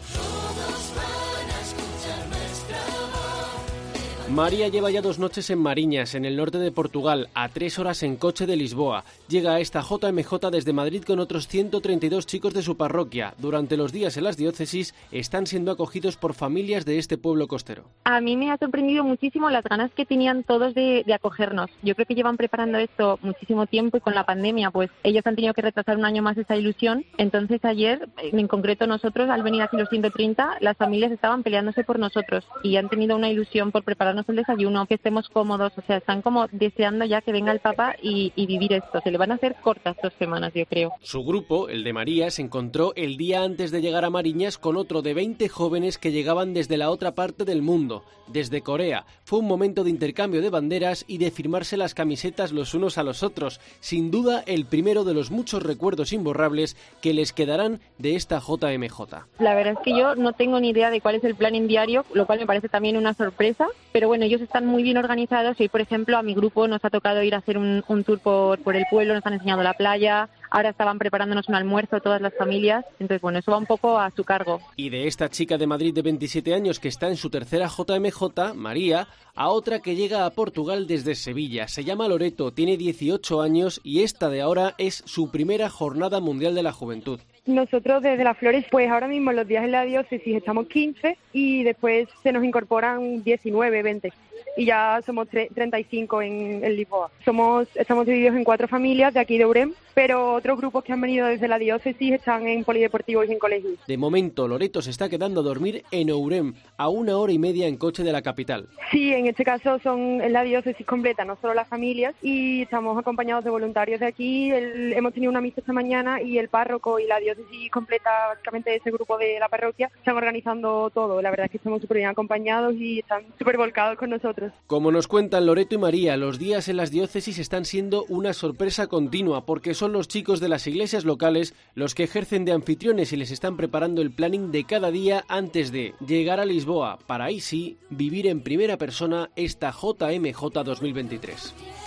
[4.31, 8.03] María lleva ya dos noches en Mariñas, en el norte de Portugal, a tres horas
[8.03, 9.05] en coche de Lisboa.
[9.29, 13.35] Llega a esta JMJ desde Madrid con otros 132 chicos de su parroquia.
[13.37, 17.85] Durante los días en las diócesis están siendo acogidos por familias de este pueblo costero.
[18.05, 21.71] A mí me ha sorprendido muchísimo las ganas que tenían todos de, de acogernos.
[21.83, 25.35] Yo creo que llevan preparando esto muchísimo tiempo y con la pandemia, pues ellos han
[25.35, 27.05] tenido que retrasar un año más esa ilusión.
[27.19, 31.99] Entonces ayer, en concreto nosotros, al venir aquí los 130, las familias estaban peleándose por
[31.99, 35.97] nosotros y han tenido una ilusión por preparar el desayuno, que estemos cómodos, o sea,
[35.97, 39.01] están como deseando ya que venga el Papa y, y, vivir esto.
[39.03, 40.93] Se le van a hacer cortas dos semanas, yo creo.
[41.01, 44.77] Su grupo, el de María, se encontró el día antes de llegar a Mariñas con
[44.77, 49.07] otro de 20 jóvenes que llegaban desde la otra parte del mundo, desde Corea.
[49.25, 53.03] Fue un momento de intercambio de banderas y de firmarse las camisetas los unos a
[53.03, 53.61] los otros.
[53.81, 59.01] Sin duda, el primero de los muchos recuerdos imborrables que les quedarán de esta JMJ.
[59.39, 62.05] La verdad es que yo no tengo ni idea de cuál es el plan diario,
[62.13, 65.69] lo cual me parece también una sorpresa, pero bueno, ellos están muy bien organizados y,
[65.69, 68.59] por ejemplo, a mi grupo nos ha tocado ir a hacer un, un tour por,
[68.61, 72.35] por el pueblo, nos han enseñado la playa, ahora estaban preparándonos un almuerzo todas las
[72.35, 74.61] familias, entonces bueno, eso va un poco a su cargo.
[74.77, 78.55] Y de esta chica de Madrid de 27 años que está en su tercera JMJ,
[78.55, 81.69] María, a otra que llega a Portugal desde Sevilla.
[81.69, 86.55] Se llama Loreto, tiene 18 años y esta de ahora es su primera Jornada Mundial
[86.55, 87.21] de la Juventud.
[87.47, 91.63] Nosotros desde Las Flores, pues ahora mismo los días en la diócesis estamos 15 y
[91.63, 94.13] después se nos incorporan 19, 20
[94.57, 97.11] y ya somos 35 en, en, Lisboa.
[97.25, 101.01] Somos, estamos divididos en cuatro familias de aquí de Urem, pero otros grupos que han
[101.01, 103.75] venido desde la diócesis están en polideportivos y en colegios.
[103.87, 107.67] De momento, Loreto se está quedando a dormir en Urem, a una hora y media
[107.69, 108.69] en coche de la capital.
[108.91, 112.99] Sí, en este caso son en la diócesis completa, no solo las familias, y estamos
[112.99, 114.51] acompañados de voluntarios de aquí.
[114.51, 118.75] El, hemos tenido una misa esta mañana y el párroco y la diócesis completa, básicamente
[118.75, 121.23] ese grupo de la parroquia, están organizando todo.
[121.23, 124.44] La verdad es que estamos súper bien acompañados y están súper volcados con nosotros.
[124.67, 128.87] Como nos cuentan Loreto y María, los días en las diócesis están siendo una sorpresa
[128.87, 133.17] continua porque son los chicos de las iglesias locales los que ejercen de anfitriones y
[133.17, 137.41] les están preparando el planning de cada día antes de llegar a Lisboa para ahí
[137.41, 141.84] sí vivir en primera persona esta JMJ 2023.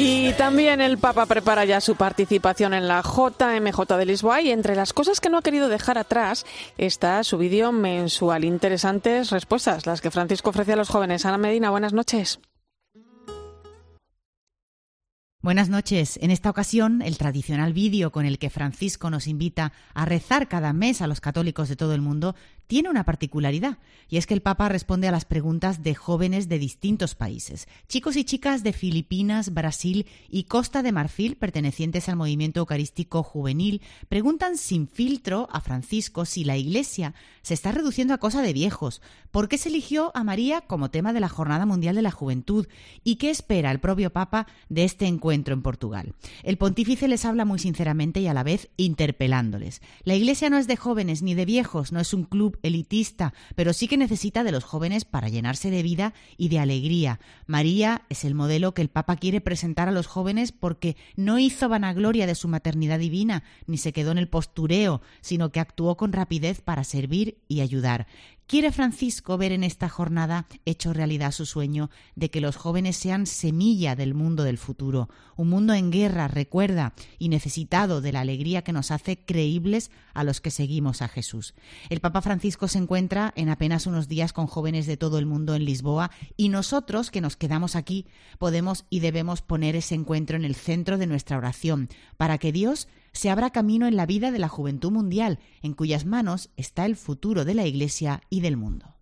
[0.00, 4.76] Y también el Papa prepara ya su participación en la JMJ de Lisboa y entre
[4.76, 8.44] las cosas que no ha querido dejar atrás está su vídeo mensual.
[8.44, 11.26] Interesantes respuestas, las que Francisco ofrece a los jóvenes.
[11.26, 12.38] Ana Medina, buenas noches.
[15.40, 16.16] Buenas noches.
[16.22, 20.72] En esta ocasión, el tradicional vídeo con el que Francisco nos invita a rezar cada
[20.72, 22.36] mes a los católicos de todo el mundo
[22.68, 23.78] tiene una particularidad,
[24.08, 28.16] y es que el Papa responde a las preguntas de jóvenes de distintos países, chicos
[28.16, 34.56] y chicas de Filipinas, Brasil y Costa de Marfil, pertenecientes al movimiento eucarístico juvenil, preguntan
[34.58, 39.00] sin filtro a Francisco si la Iglesia se está reduciendo a cosa de viejos,
[39.30, 42.66] por qué se eligió a María como tema de la Jornada Mundial de la Juventud
[43.02, 46.14] y qué espera el propio Papa de este encuentro en Portugal.
[46.42, 49.80] El pontífice les habla muy sinceramente y a la vez interpelándoles.
[50.04, 53.72] La Iglesia no es de jóvenes ni de viejos, no es un club elitista, pero
[53.72, 57.20] sí que necesita de los jóvenes para llenarse de vida y de alegría.
[57.46, 61.68] María es el modelo que el Papa quiere presentar a los jóvenes porque no hizo
[61.68, 66.12] vanagloria de su maternidad divina, ni se quedó en el postureo, sino que actuó con
[66.12, 68.06] rapidez para servir y ayudar.
[68.48, 73.26] Quiere Francisco ver en esta jornada hecho realidad su sueño de que los jóvenes sean
[73.26, 78.62] semilla del mundo del futuro, un mundo en guerra, recuerda, y necesitado de la alegría
[78.62, 81.52] que nos hace creíbles a los que seguimos a Jesús.
[81.90, 85.54] El Papa Francisco se encuentra en apenas unos días con jóvenes de todo el mundo
[85.54, 88.06] en Lisboa y nosotros que nos quedamos aquí
[88.38, 92.88] podemos y debemos poner ese encuentro en el centro de nuestra oración para que Dios
[93.12, 96.96] se abra camino en la vida de la juventud mundial, en cuyas manos está el
[96.96, 98.94] futuro de la Iglesia y del mundo.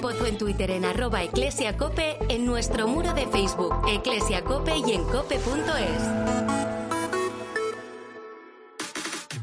[0.00, 6.02] Pozo en Twitter en arroba eclesiacope, en nuestro muro de Facebook, eclesiacope y en cope.es.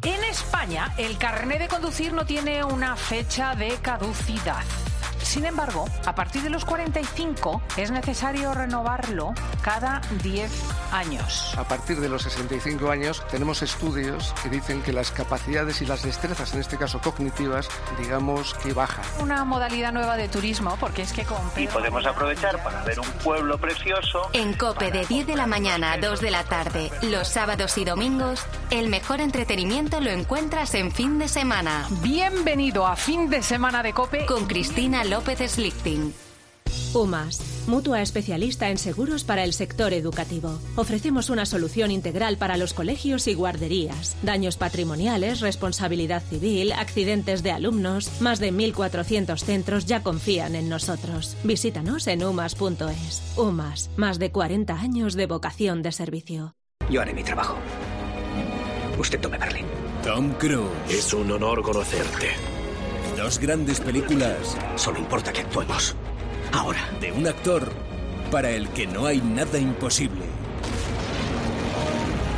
[0.04, 4.64] En España, el carnet de conducir no tiene una fecha de caducidad.
[5.38, 10.52] Sin embargo, a partir de los 45 es necesario renovarlo cada 10
[10.92, 11.54] años.
[11.56, 16.02] A partir de los 65 años tenemos estudios que dicen que las capacidades y las
[16.02, 17.70] destrezas, en este caso cognitivas,
[18.00, 19.06] digamos que bajan.
[19.22, 23.12] Una modalidad nueva de turismo, porque es que con Y podemos aprovechar para ver un
[23.24, 24.32] pueblo precioso.
[24.34, 27.86] En Cope de 10 de la mañana a 2 de la tarde, los sábados y
[27.86, 31.86] domingos, el mejor entretenimiento lo encuentras en fin de semana.
[32.02, 36.14] Bienvenido a fin de semana de Cope con Cristina López Slichting.
[36.94, 40.58] UMAS, mutua especialista en seguros para el sector educativo.
[40.78, 44.16] Ofrecemos una solución integral para los colegios y guarderías.
[44.24, 48.22] Daños patrimoniales, responsabilidad civil, accidentes de alumnos.
[48.22, 51.36] Más de 1.400 centros ya confían en nosotros.
[51.44, 53.34] Visítanos en umas.es.
[53.36, 56.56] UMAS, más de 40 años de vocación de servicio.
[56.90, 57.58] Yo haré mi trabajo.
[58.98, 59.66] Usted tome Berlín.
[60.06, 60.72] Tom Cruise.
[60.90, 62.30] Es un honor conocerte.
[63.18, 64.56] Dos grandes películas.
[64.76, 65.96] Solo importa que actuemos.
[66.54, 66.88] Ahora.
[67.02, 67.72] De un actor
[68.30, 70.24] para el que no hay nada imposible.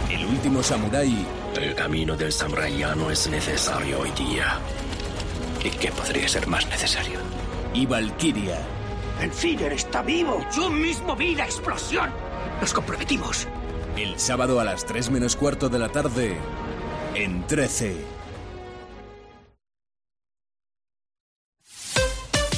[0.09, 1.27] El último samurái.
[1.59, 4.57] El camino del samurái ya no es necesario hoy día.
[5.61, 7.19] ¿Y qué podría ser más necesario?
[7.73, 8.59] Y Valkyria.
[9.19, 10.45] El Führer está vivo.
[10.55, 12.09] Yo mismo vi la explosión.
[12.61, 13.49] Nos comprometimos.
[13.97, 16.37] El sábado a las 3 menos cuarto de la tarde.
[17.15, 18.18] En 13.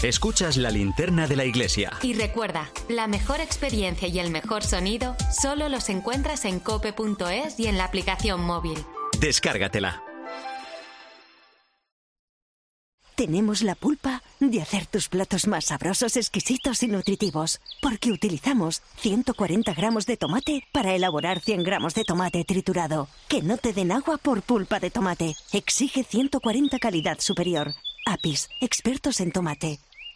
[0.03, 1.91] Escuchas la linterna de la iglesia.
[2.01, 7.67] Y recuerda, la mejor experiencia y el mejor sonido solo los encuentras en cope.es y
[7.67, 8.83] en la aplicación móvil.
[9.19, 10.01] Descárgatela.
[13.13, 19.71] Tenemos la pulpa de hacer tus platos más sabrosos, exquisitos y nutritivos, porque utilizamos 140
[19.75, 23.07] gramos de tomate para elaborar 100 gramos de tomate triturado.
[23.27, 25.35] Que no te den agua por pulpa de tomate.
[25.53, 27.75] Exige 140 calidad superior.
[28.07, 29.79] Apis, expertos en tomate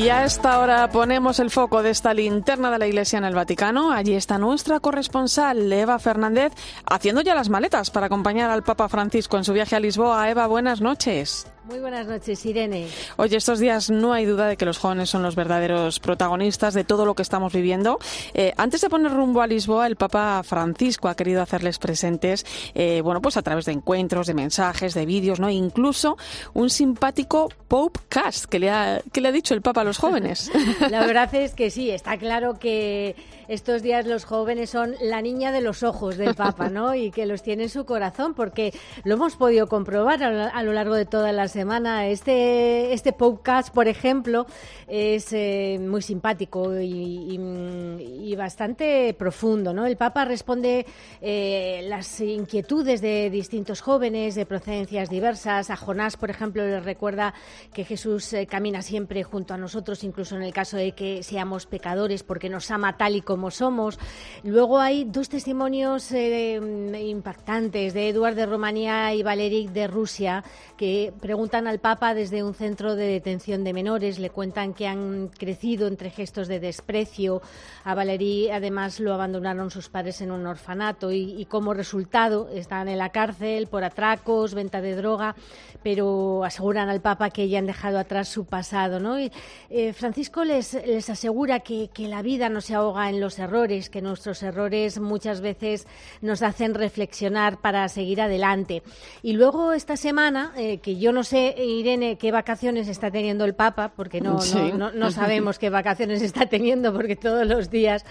[0.00, 3.34] Y a esta hora ponemos el foco de esta linterna de la Iglesia en el
[3.34, 3.92] Vaticano.
[3.92, 6.54] Allí está nuestra corresponsal, Eva Fernández,
[6.86, 10.30] haciendo ya las maletas para acompañar al Papa Francisco en su viaje a Lisboa.
[10.30, 11.46] Eva, buenas noches.
[11.64, 12.88] Muy buenas noches, Irene.
[13.18, 16.84] Oye, estos días no hay duda de que los jóvenes son los verdaderos protagonistas de
[16.84, 17.98] todo lo que estamos viviendo.
[18.32, 23.02] Eh, antes de poner rumbo a Lisboa, el Papa Francisco ha querido hacerles presentes, eh,
[23.02, 25.50] bueno, pues a través de encuentros, de mensajes, de vídeos, ¿no?
[25.50, 26.16] Incluso
[26.54, 30.50] un simpático Popecast que le ha, que le ha dicho el Papa a los jóvenes.
[30.90, 33.16] La verdad es que sí, está claro que
[33.48, 36.94] estos días los jóvenes son la niña de los ojos del Papa, ¿no?
[36.94, 38.72] Y que los tiene en su corazón, porque
[39.04, 42.06] lo hemos podido comprobar a lo largo de toda la semana.
[42.06, 44.46] Este, este podcast, por ejemplo,
[44.88, 49.84] es eh, muy simpático y, bastante profundo, ¿no?
[49.84, 50.86] El Papa responde
[51.20, 55.68] eh, las inquietudes de distintos jóvenes de procedencias diversas.
[55.68, 57.34] A Jonás, por ejemplo, le recuerda
[57.74, 61.66] que Jesús eh, camina siempre junto a nosotros, incluso en el caso de que seamos
[61.66, 63.98] pecadores, porque nos ama tal y como somos.
[64.42, 66.60] Luego hay dos testimonios eh,
[67.04, 70.44] impactantes de Eduard de Rumanía y Valeric de Rusia
[70.76, 75.28] que preguntan al Papa desde un centro de detención de menores, le cuentan que han
[75.28, 77.40] crecido entre gestos de desprecio.
[77.82, 82.98] A Valery además lo abandonaron sus padres en un orfanato y, como resultado están en
[82.98, 85.34] la cárcel por atracos, venta de droga,
[85.82, 89.00] pero aseguran al Papa que ya han dejado atrás su pasado.
[89.00, 89.18] ¿no?
[89.18, 89.32] Y,
[89.70, 93.88] eh, Francisco les, les asegura que, que la vida no se ahoga en los errores,
[93.88, 95.86] que nuestros errores muchas veces
[96.20, 98.82] nos hacen reflexionar para seguir adelante.
[99.22, 103.54] Y luego esta semana, eh, que yo no sé, Irene, qué vacaciones está teniendo el
[103.54, 104.38] Papa, porque no,
[104.76, 108.04] no, no, sabemos qué vacaciones está teniendo, porque todos los días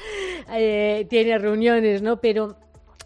[0.51, 2.17] eh, tiene reuniones, ¿no?
[2.17, 2.57] Pero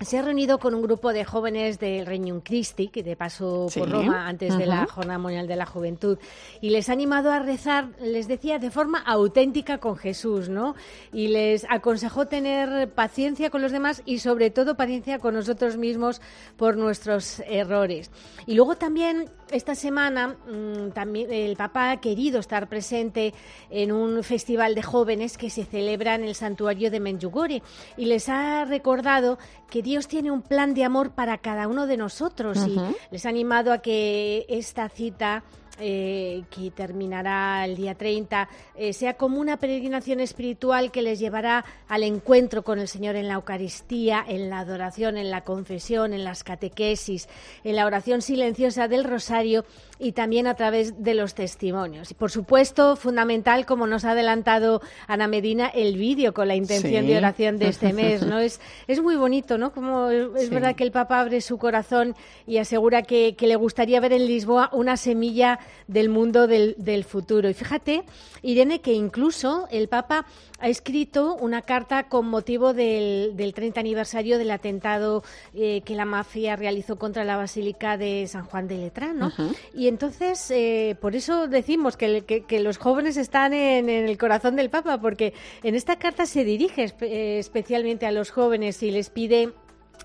[0.04, 3.90] se ha reunido con un grupo de jóvenes del Reino Christi, que de paso por
[3.90, 6.18] Roma antes de la Jornada Mundial de la Juventud,
[6.62, 10.76] y les ha animado a rezar, les decía, de forma auténtica con Jesús, ¿no?
[11.12, 16.22] Y les aconsejó tener paciencia con los demás y sobre todo paciencia con nosotros mismos
[16.58, 18.12] por nuestros errores.
[18.46, 23.34] Y luego también esta semana mm, también el Papa ha querido estar presente
[23.70, 27.62] en un festival de jóvenes que se celebra en el santuario de Menjugore
[27.98, 29.38] y les ha recordado
[29.70, 32.76] que Dios tiene un plan de amor para cada uno de nosotros y
[33.12, 35.44] les ha animado a que esta cita
[35.80, 41.66] eh, que terminará el día 30, eh, sea como una peregrinación espiritual que les llevará
[41.88, 46.24] al encuentro con el Señor en la Eucaristía, en la adoración, en la confesión, en
[46.24, 47.28] las catequesis,
[47.64, 49.66] en la oración silenciosa del rosario
[49.98, 52.12] y también a través de los testimonios.
[52.12, 57.08] Y por supuesto, fundamental, como nos ha adelantado Ana Medina, el vídeo con la intención
[57.08, 58.22] de oración de este mes.
[58.22, 58.40] ¿no?
[58.44, 59.72] Es, es muy bonito, ¿no?
[59.72, 62.14] Como es verdad que el Papa abre su corazón
[62.46, 67.50] y asegura que, que le gustaría ver en Lisboa una semilla del mundo del, futuro.
[67.50, 68.04] Y fíjate,
[68.42, 70.26] Irene, que incluso el Papa
[70.60, 75.24] ha escrito una carta con motivo del, del 30 aniversario del atentado
[75.54, 79.32] eh, que la mafia realizó contra la Basílica de San Juan de Letrán, ¿no?
[79.74, 84.70] Y entonces, eh, por eso decimos que, que, los jóvenes están en, el corazón del
[84.70, 89.52] Papa, porque en esta carta se dirige eh, especialmente a los jóvenes y les pide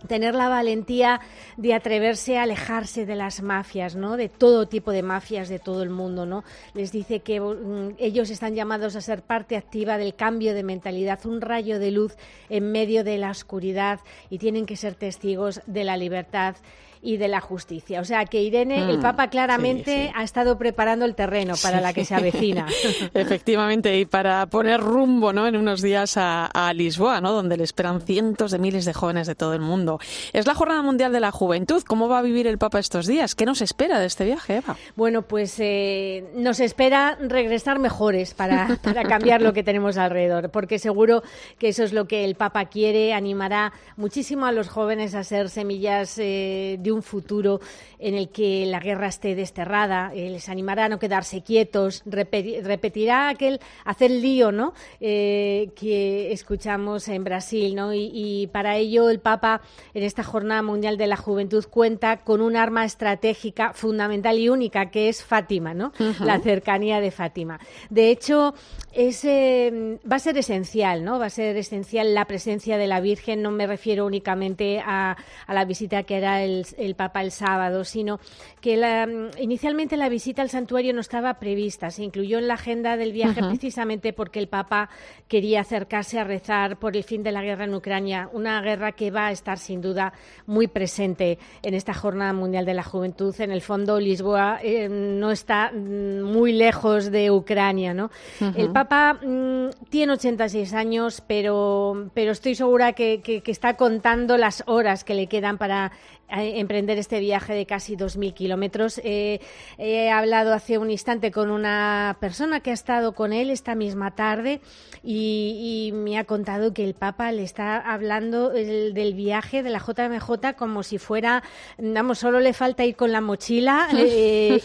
[0.06, 1.20] tener la valentía
[1.56, 4.16] de atreverse a alejarse de las mafias, ¿no?
[4.16, 6.44] De todo tipo de mafias de todo el mundo, ¿no?
[6.74, 11.24] Les dice que mm, ellos están llamados a ser parte activa del cambio de mentalidad,
[11.26, 12.16] un rayo de luz
[12.48, 16.56] en medio de la oscuridad y tienen que ser testigos de la libertad
[17.02, 18.00] y de la justicia.
[18.00, 21.92] O sea que Irene, el mm, Papa claramente ha estado preparando el terreno para la
[21.92, 22.66] que se avecina.
[23.14, 25.46] Efectivamente, y para poner rumbo ¿no?
[25.46, 27.32] en unos días a, a Lisboa, ¿no?
[27.32, 30.00] donde le esperan cientos de miles de jóvenes de todo el mundo mundo.
[30.32, 31.82] Es la Jornada Mundial de la Juventud.
[31.86, 33.36] ¿Cómo va a vivir el Papa estos días?
[33.36, 34.76] ¿Qué nos espera de este viaje, Eva?
[34.96, 40.80] Bueno, pues eh, nos espera regresar mejores para, para cambiar lo que tenemos alrededor, porque
[40.80, 41.22] seguro
[41.58, 45.50] que eso es lo que el Papa quiere, animará muchísimo a los jóvenes a ser
[45.50, 47.60] semillas eh, de un futuro
[47.98, 53.28] en el que la guerra esté desterrada, eh, les animará a no quedarse quietos, repetirá
[53.28, 54.72] aquel hacer lío, ¿no?
[55.00, 57.92] Eh, que escuchamos en Brasil, ¿no?
[57.92, 59.60] Y, para ello el Papa
[59.94, 64.90] en esta Jornada Mundial de la Juventud cuenta con un arma estratégica fundamental y única
[64.90, 65.92] que es Fátima, ¿no?
[66.20, 67.58] La cercanía de Fátima.
[67.90, 68.54] De hecho,
[68.92, 71.18] es, va a ser esencial, ¿no?
[71.18, 73.42] Va a ser esencial la presencia de la Virgen.
[73.42, 75.16] No me refiero únicamente a,
[75.48, 78.20] la visita que hará el, el Papa el sábado, sino
[78.60, 79.08] que la,
[79.38, 83.40] inicialmente la visita al santuario no estaba prevista, se incluyó en la agenda del viaje
[83.42, 84.88] precisamente porque el Papa
[85.28, 89.10] quería acercarse a rezar por el fin de la guerra en Ucrania, una guerra que
[89.10, 90.12] va a estar sin duda
[90.46, 93.34] muy presente en esta Jornada Mundial de la Juventud.
[93.40, 98.10] En el fondo, Lisboa eh, no está mm, muy lejos de Ucrania, ¿no?
[98.56, 104.62] El Papa mm, tiene 86 años, pero, pero estoy segura que, que está contando las
[104.66, 105.92] horas que le quedan para
[106.30, 109.00] emprender este viaje de casi 2.000 kilómetros.
[109.04, 114.14] he hablado hace un instante con una persona que ha estado con él esta misma
[114.14, 114.60] tarde
[115.02, 120.54] y, me ha contado que el Papa le está hablando del viaje de la JMJ
[120.56, 121.42] como si fuera,
[121.78, 124.60] vamos, solo le falta ir con la mochila eh,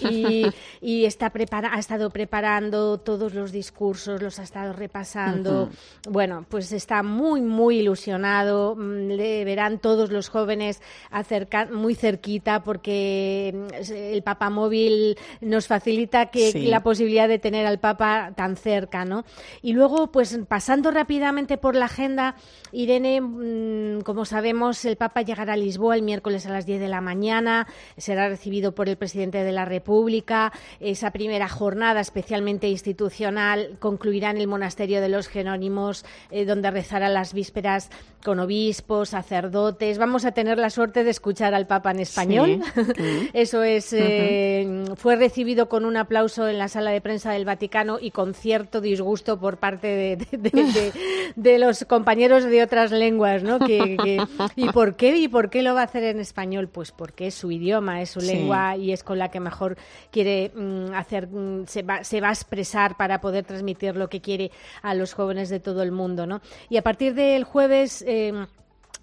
[0.81, 5.69] y, está prepara ha estado preparando todos los discursos, los ha estado repasando.
[6.09, 8.75] Bueno, pues está muy, muy ilusionado.
[8.75, 10.81] Mm, le verán todos los jóvenes
[11.71, 17.79] muy cerquita porque mm, el Papa móvil nos facilita que la posibilidad de tener al
[17.79, 19.23] Papa tan cerca, ¿no?
[19.61, 22.35] Y luego, pues pasando rápidamente por la agenda,
[22.71, 26.87] Irene, mm, como sabemos, el Papa llegará a Lisboa el miércoles a las 10 de
[26.87, 30.51] la mañana, será recibido por el presidente de la República.
[30.79, 37.09] Esa primera jornada, especialmente institucional, concluirá en el monasterio de los Genónimos, eh, donde rezará
[37.09, 37.89] las vísperas
[38.23, 39.97] con obispos, sacerdotes.
[39.97, 42.61] Vamos a tener la suerte de escuchar al Papa en español.
[43.33, 47.97] Eso es, eh, fue recibido con un aplauso en la sala de prensa del Vaticano
[47.99, 50.17] y con cierto disgusto por parte
[51.35, 53.57] de, los compañeros de otras lenguas, ¿no?
[54.55, 55.17] ¿Y por qué?
[55.17, 56.67] ¿Y por qué lo va a hacer en español?
[56.67, 59.77] Pues porque es su idioma, es su lengua y es con la que mejor
[60.11, 64.21] quiere mm, hacer, mm, se, va, se va a expresar para poder transmitir lo que
[64.21, 66.41] quiere a los jóvenes de todo el mundo, ¿no?
[66.69, 68.33] Y a partir del jueves eh,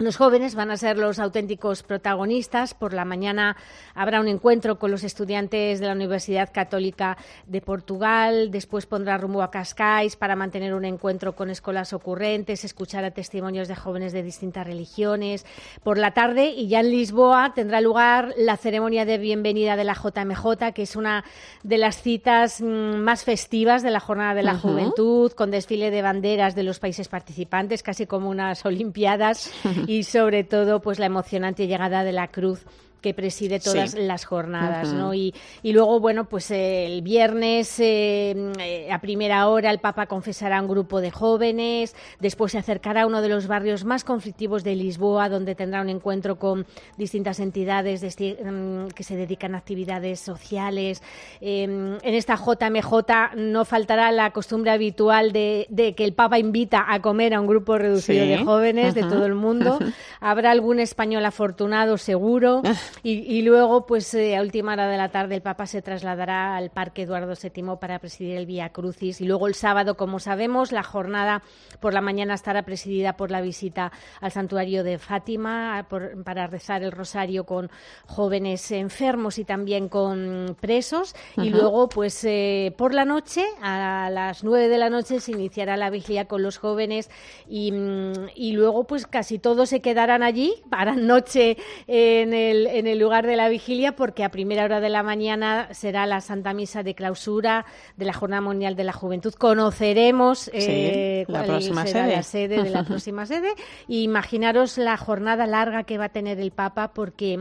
[0.00, 2.72] los jóvenes van a ser los auténticos protagonistas.
[2.72, 3.58] Por la mañana
[3.94, 8.50] habrá un encuentro con los estudiantes de la Universidad Católica de Portugal.
[8.50, 13.68] Después pondrá rumbo a Cascais para mantener un encuentro con escuelas ocurrentes, escuchar a testimonios
[13.68, 15.44] de jóvenes de distintas religiones.
[15.82, 19.94] Por la tarde, y ya en Lisboa, tendrá lugar la ceremonia de bienvenida de la
[19.94, 21.24] JMJ, que es una
[21.62, 26.00] de las citas mm, más festivas de la Jornada de la Juventud, con desfile de
[26.00, 29.52] banderas de los países participantes, casi como unas Olimpiadas.
[29.90, 32.64] y sobre todo pues la emocionante llegada de la cruz
[33.00, 35.14] que preside todas las jornadas, ¿no?
[35.14, 40.58] Y, y, luego, bueno, pues el viernes eh, eh, a primera hora el Papa confesará
[40.58, 44.64] a un grupo de jóvenes, después se acercará a uno de los barrios más conflictivos
[44.64, 50.20] de Lisboa, donde tendrá un encuentro con distintas entidades mm, que se dedican a actividades
[50.20, 51.02] sociales.
[51.40, 57.00] Em, en esta JMJ no faltará la costumbre habitual de, que el Papa invita a
[57.00, 59.78] comer a un grupo reducido de jóvenes de todo el mundo.
[60.20, 62.62] Habrá algún español afortunado, seguro.
[63.02, 66.70] Y, luego, pues eh, a última hora de la tarde, el Papa se trasladará al
[66.70, 69.20] Parque Eduardo VII para presidir el Vía Crucis.
[69.20, 71.42] Y luego el sábado, como sabemos, la jornada
[71.80, 75.86] por la mañana estará presidida por la visita al santuario de Fátima
[76.24, 77.70] para rezar el rosario con
[78.06, 81.14] jóvenes enfermos y también con presos.
[81.36, 85.76] Y luego, pues eh, por la noche, a las nueve de la noche, se iniciará
[85.76, 87.10] la vigilia con los jóvenes
[87.48, 92.88] y, mm, y luego, pues casi todos se quedarán allí para noche en el en
[92.88, 96.52] el lugar de la vigilia porque a primera hora de la mañana será la Santa
[96.52, 97.64] Misa de clausura
[97.96, 99.32] de la Jornada Mundial de la Juventud.
[99.34, 102.16] Conoceremos eh, la próxima sede.
[102.16, 103.54] la sede de la próxima sede
[103.86, 107.38] y imaginaros la jornada larga que va a tener el Papa porque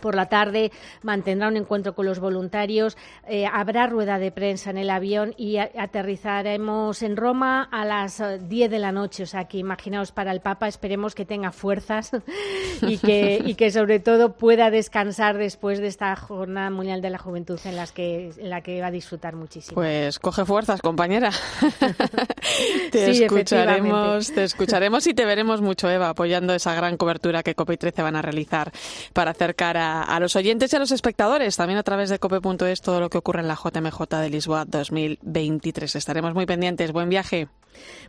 [0.00, 0.72] por la tarde
[1.02, 2.96] mantendrá un encuentro con los voluntarios,
[3.28, 8.70] eh, habrá rueda de prensa en el avión y aterrizaremos en Roma a las 10
[8.70, 9.24] de la noche.
[9.24, 12.12] O sea que imaginaos para el Papa, esperemos que tenga fuerzas
[12.82, 17.18] y que, y que sobre todo pueda descansar después de esta Jornada Mundial de la
[17.18, 19.74] Juventud en, las que, en la que va a disfrutar muchísimo.
[19.74, 21.30] Pues coge fuerzas, compañera.
[22.90, 27.76] te escucharemos, te escucharemos y te veremos mucho, Eva, apoyando esa gran cobertura que COPE
[27.76, 28.72] 13 van a realizar
[29.12, 32.80] para acercar a, a, los oyentes y a los espectadores, también a través de cope.es,
[32.80, 35.96] todo lo que ocurre en la JMJ de Lisboa 2023.
[35.96, 36.92] Estaremos muy pendientes.
[36.92, 37.48] Buen viaje.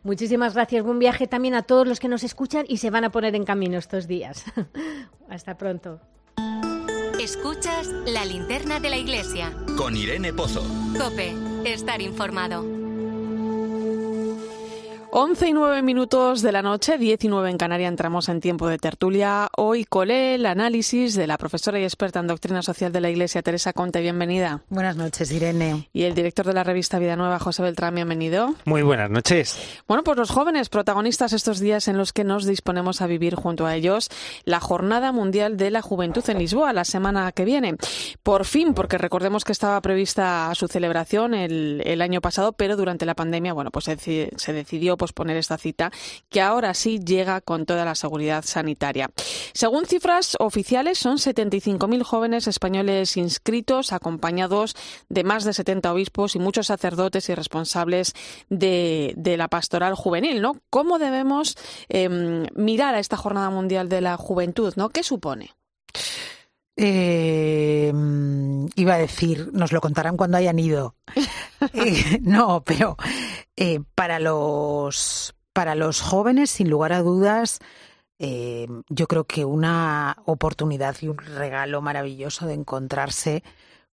[0.03, 0.83] Muchísimas gracias.
[0.83, 3.43] Buen viaje también a todos los que nos escuchan y se van a poner en
[3.43, 4.45] camino estos días.
[5.29, 5.99] Hasta pronto.
[7.19, 9.51] Escuchas la linterna de la iglesia.
[9.75, 10.63] Con Irene Pozo.
[10.97, 11.33] Cope,
[11.65, 12.76] estar informado.
[15.09, 19.47] 11 y 9 minutos de la noche, 19 en Canarias, entramos en tiempo de tertulia.
[19.55, 23.41] Hoy con el análisis de la profesora y experta en doctrina social de la Iglesia,
[23.41, 24.01] Teresa Conte.
[24.01, 24.63] Bienvenida.
[24.67, 25.87] Buenas noches, Irene.
[25.93, 27.95] Y el director de la revista Vida Nueva, José Beltrán.
[27.95, 28.53] Bienvenido.
[28.65, 29.57] Muy buenas noches.
[29.87, 33.65] Bueno, pues los jóvenes protagonistas estos días en los que nos disponemos a vivir junto
[33.65, 34.09] a ellos
[34.43, 37.77] la Jornada Mundial de la Juventud en Lisboa la semana que viene.
[38.23, 43.05] Por fin, porque recordemos que estaba prevista su celebración el, el año pasado, pero durante
[43.05, 45.91] la pandemia, bueno, pues se, se decidió posponer esta cita,
[46.29, 49.09] que ahora sí llega con toda la seguridad sanitaria.
[49.53, 54.75] Según cifras oficiales, son 75.000 jóvenes españoles inscritos, acompañados
[55.07, 58.13] de más de 70 obispos y muchos sacerdotes y responsables
[58.49, 60.43] de, la pastoral juvenil.
[60.69, 61.55] ¿Cómo debemos
[61.89, 62.09] eh,
[62.55, 64.73] mirar a esta Jornada Mundial de la Juventud?
[64.91, 65.51] ¿Qué supone?
[66.79, 67.91] Eh,
[68.75, 70.95] iba a decir, nos lo contarán cuando hayan ido.
[71.73, 72.95] eh, no, pero
[73.55, 77.59] eh, para los para los jóvenes, sin lugar a dudas,
[78.19, 83.43] yo creo que una oportunidad y un regalo maravilloso de encontrarse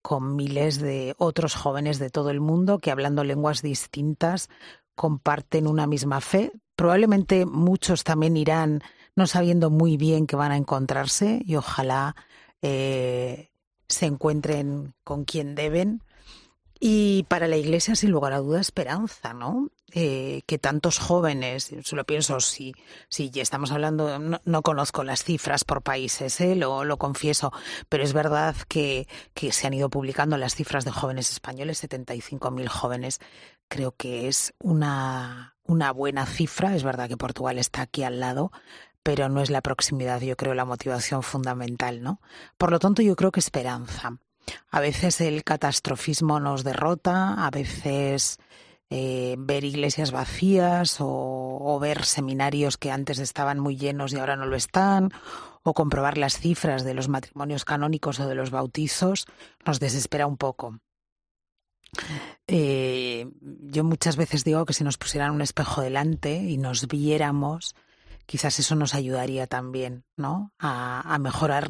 [0.03, 4.51] con miles de otros jóvenes de todo el mundo que hablando lenguas distintas
[4.95, 6.53] comparten una misma fe.
[6.77, 8.83] Probablemente muchos también irán
[9.17, 12.17] no sabiendo muy bien que van a encontrarse y ojalá
[12.67, 13.51] eh,
[13.89, 16.03] se encuentren con quien deben.
[16.81, 19.69] Y para la Iglesia, sin lugar a duda, esperanza, ¿no?
[19.93, 22.75] Eh, que tantos jóvenes, solo pienso, si,
[23.09, 26.57] si estamos hablando, no, no, conozco las cifras por países, ¿eh?
[26.57, 27.53] lo, lo, confieso,
[27.89, 32.67] pero es verdad que, que, se han ido publicando las cifras de jóvenes españoles, 75.000
[32.67, 33.21] jóvenes.
[33.69, 36.75] Creo que es una, una buena cifra.
[36.75, 38.51] Es verdad que Portugal está aquí al lado,
[39.05, 42.21] pero no es la proximidad, yo creo, la motivación fundamental, ¿no?
[42.57, 44.19] Por lo tanto, yo creo que esperanza.
[44.71, 48.39] A veces el catastrofismo nos derrota, a veces
[48.89, 54.47] eh, ver iglesias vacías o, ver seminarios que antes estaban muy llenos y ahora no
[54.47, 55.11] lo están,
[55.63, 59.27] o comprobar las cifras de los matrimonios canónicos o de los bautizos,
[59.67, 60.79] nos desespera un poco.
[62.47, 67.75] Eh, yo muchas veces digo que si nos pusieran un espejo delante y nos viéramos,
[68.27, 70.53] quizás eso nos ayudaría también, ¿no?
[70.59, 71.69] A, a mejorar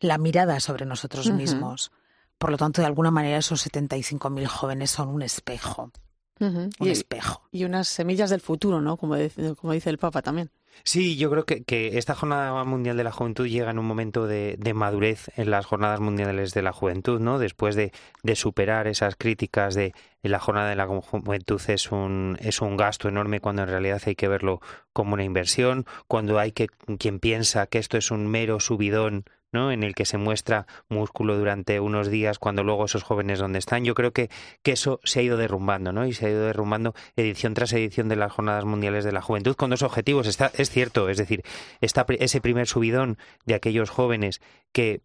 [0.00, 1.36] la mirada sobre nosotros uh -huh.
[1.36, 1.92] mismos.
[2.38, 5.92] Por lo tanto, de alguna manera, esos 75.000 jóvenes son un espejo.
[6.40, 6.72] Uh -huh.
[6.80, 7.42] Un y, espejo.
[7.52, 8.96] Y unas semillas del futuro, ¿no?
[8.96, 9.16] Como
[9.56, 10.50] como dice el Papa también.
[10.84, 14.26] Sí, yo creo que, que, esta Jornada Mundial de la Juventud llega en un momento
[14.26, 17.38] de, de, madurez en las Jornadas Mundiales de la Juventud, ¿no?
[17.38, 17.92] Después de,
[18.22, 22.76] de superar esas críticas de, de, la Jornada de la Juventud es un, es un
[22.76, 24.60] gasto enorme cuando en realidad hay que verlo
[24.92, 26.68] como una inversión, cuando hay que
[26.98, 29.70] quien piensa que esto es un mero subidón ¿no?
[29.70, 33.84] en el que se muestra músculo durante unos días cuando luego esos jóvenes donde están.
[33.84, 34.30] Yo creo que,
[34.62, 36.06] que eso se ha ido derrumbando, ¿no?
[36.06, 39.54] Y se ha ido derrumbando edición tras edición de las Jornadas Mundiales de la Juventud
[39.54, 40.26] con dos objetivos.
[40.26, 41.42] Está, es cierto, es decir,
[41.80, 44.40] está ese primer subidón de aquellos jóvenes
[44.72, 45.02] que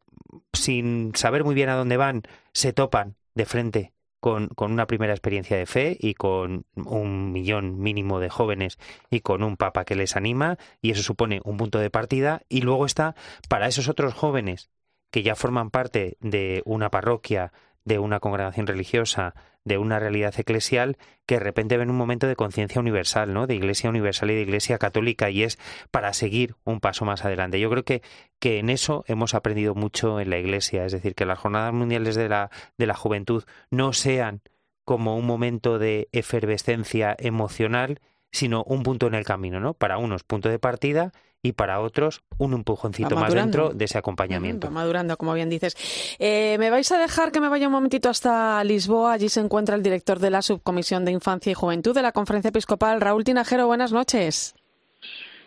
[0.53, 2.23] sin saber muy bien a dónde van
[2.53, 7.79] se topan de frente con, con, una primera experiencia de fe y con un millón
[7.79, 8.77] mínimo de jóvenes
[9.09, 12.41] y con un papa que les anima y eso supone un punto de partida.
[12.49, 13.15] Y luego está
[13.49, 14.69] para esos otros jóvenes
[15.11, 17.53] que ya forman parte de una parroquia,
[17.87, 19.33] de una congregación religiosa,
[19.63, 23.47] de una realidad eclesial que de repente ven un momento de conciencia universal, ¿no?
[23.47, 25.57] De iglesia universal y de iglesia católica y es
[25.89, 27.61] para seguir un paso más adelante.
[27.61, 28.01] Yo creo que,
[28.39, 32.15] que en eso hemos aprendido mucho en la iglesia, es decir, que las jornadas mundiales
[32.15, 34.41] de la, de la juventud no sean
[34.83, 38.01] como un momento de efervescencia emocional,
[38.33, 39.75] sino un punto en el camino, ¿no?
[39.75, 41.13] Para unos punto de partida
[41.43, 44.67] y para otros un empujoncito más dentro de ese acompañamiento.
[44.67, 45.75] Va madurando, como bien dices.
[46.19, 49.13] Eh, ¿Me vais a dejar que me vaya un momentito hasta Lisboa?
[49.13, 52.49] Allí se encuentra el director de la Subcomisión de Infancia y Juventud de la Conferencia
[52.49, 53.67] Episcopal, Raúl Tinajero.
[53.67, 54.55] Buenas noches.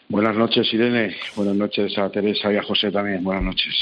[0.08, 1.14] Buenas noches, Irene.
[1.36, 3.22] Buenas noches a Teresa y a José también.
[3.22, 3.74] Buenas noches.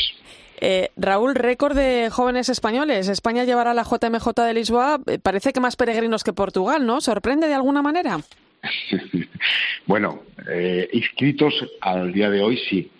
[0.61, 3.09] Eh, Raúl, récord de jóvenes españoles.
[3.09, 5.01] España llevará la JMJ de Lisboa.
[5.07, 7.01] Eh, parece que más peregrinos que Portugal, ¿no?
[7.01, 8.19] ¿Sorprende de alguna manera?
[9.87, 12.91] bueno, eh, inscritos al día de hoy sí.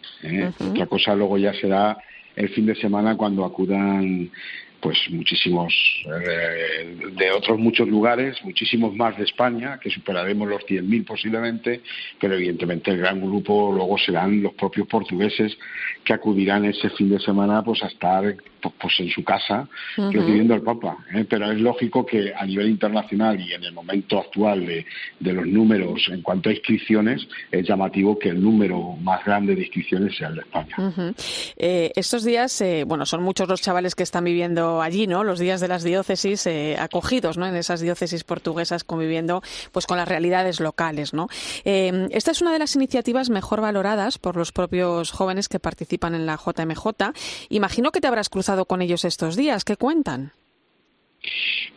[0.59, 1.97] Otra cosa luego ya será
[2.35, 4.31] el fin de semana cuando acudan
[4.81, 5.75] pues muchísimos
[6.07, 11.81] eh, de otros muchos lugares, muchísimos más de España, que superaremos los 100.000 posiblemente,
[12.21, 15.57] pero evidentemente el gran grupo luego serán los propios portugueses
[16.05, 20.63] que acudirán ese fin de semana pues a estar pues en su casa recibiendo al
[20.63, 20.99] Papa.
[21.15, 21.25] ¿eh?
[21.29, 24.85] Pero es lógico que a nivel internacional y en el momento actual de,
[25.21, 30.17] los números en cuanto a inscripciones, es llamativo que el número más grande de inscripciones
[30.17, 31.15] sea el de España.
[31.57, 35.25] Eh, estos días, bueno, son muchos los chavales que están viviendo allí, ¿no?
[35.25, 37.47] Los días de las diócesis eh, acogidos, ¿no?
[37.47, 39.43] En esas diócesis portuguesas conviviendo,
[39.73, 41.29] pues, con las realidades locales, ¿no?
[41.65, 46.15] Eh, esta es una de las iniciativas mejor valoradas por los propios jóvenes que participan
[46.15, 47.13] en la JMJ.
[47.51, 49.65] Imagino que te habrás cruzado con ellos estos días.
[49.65, 50.33] ¿Qué cuentan?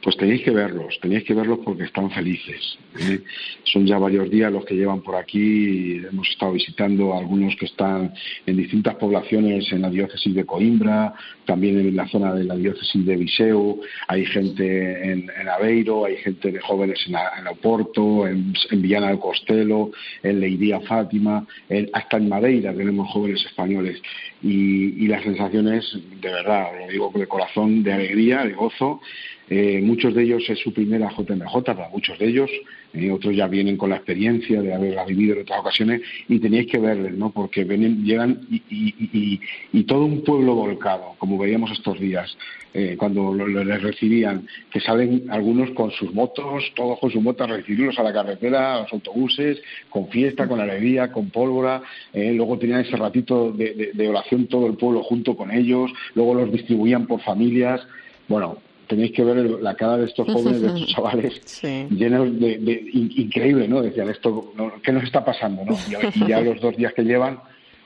[0.04, 2.78] Pues tenéis que verlos, tenéis que verlos porque están felices.
[3.00, 3.20] ¿eh?
[3.64, 5.98] Son ya varios días los que llevan por aquí.
[5.98, 8.14] Hemos estado visitando algunos que están
[8.46, 11.14] en distintas poblaciones en la diócesis de Coimbra,
[11.46, 13.82] también en la zona de la diócesis de Viseu.
[14.08, 19.20] Hay gente en, Aveiro, hay gente de jóvenes en, en Oporto, en, en, Villana del
[19.20, 19.92] Costelo,
[20.24, 21.46] en Leiría Fátima,
[21.94, 24.02] hasta en Madeira tenemos jóvenes españoles.
[24.44, 25.86] Y, y las sensaciones,
[26.20, 29.02] de verdad, lo digo de corazón, de alegría, de gozo.
[29.50, 32.50] Eh, muchos de ellos es su primera JMJ, para muchos de ellos,
[32.94, 36.70] eh, otros ya vienen con la experiencia de haberla vivido en otras ocasiones y tenéis
[36.70, 37.32] que verles, ¿no?
[37.32, 42.38] Porque vienen, llegan y, todo un pueblo volcado, como veíamos estos días,
[42.74, 47.54] eh, cuando les recibían, que salen algunos con sus motos, todos con sus motos a
[47.54, 51.82] recibirlos a la carretera, a los autobuses, con fiesta, con alegría, con pólvora,
[52.14, 57.08] luego tenían ese ratito de oración todo el pueblo junto con ellos, luego los distribuían
[57.08, 57.82] por familias,
[58.30, 58.60] bueno,
[58.92, 63.82] tenéis que ver la cara de estos jóvenes, de estos chavales, llenos de, increíble, ¿no?
[63.82, 65.78] Decían, esto, ¿qué nos está pasando, no?
[66.16, 67.40] y ya los dos días que llevan,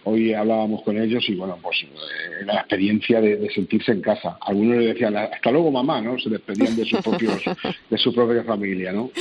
[0.05, 4.37] hoy hablábamos con ellos y bueno, pues eh, la experiencia de, sentirse en casa.
[4.41, 6.17] Algunos le decían, hasta luego mamá, ¿no?
[6.19, 7.41] Se despedían de, sus propios,
[7.89, 9.11] de su propia familia, ¿no?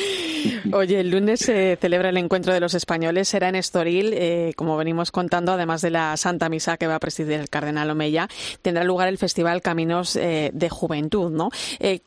[0.73, 4.77] Oye, el lunes se celebra el encuentro de los españoles, será en Estoril, eh, como
[4.77, 8.29] venimos contando, además de la Santa Misa que va a presidir el cardenal Omeya,
[8.63, 11.51] tendrá lugar el Festival Caminos eh, de Juventud, ¿no?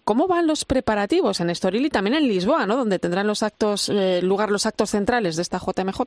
[0.03, 2.77] ¿Cómo van los preparativos en Estoril y también en Lisboa, ¿no?
[2.77, 6.01] Donde tendrán los actos, lugar los actos centrales de esta JMJ?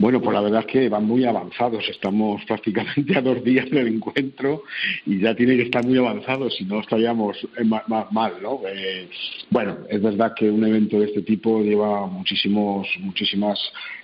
[0.00, 1.86] Bueno, pues la verdad es que van muy avanzados.
[1.90, 4.62] Estamos prácticamente a dos días del encuentro
[5.04, 8.62] y ya tiene que estar muy avanzado, si no estaríamos más, mal, ¿no?
[8.66, 9.10] Eh,
[9.50, 13.58] bueno, es verdad que un evento de este tipo lleva muchísimos, muchísimas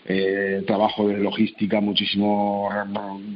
[0.08, 2.68] eh, trabajo de logística, muchísimo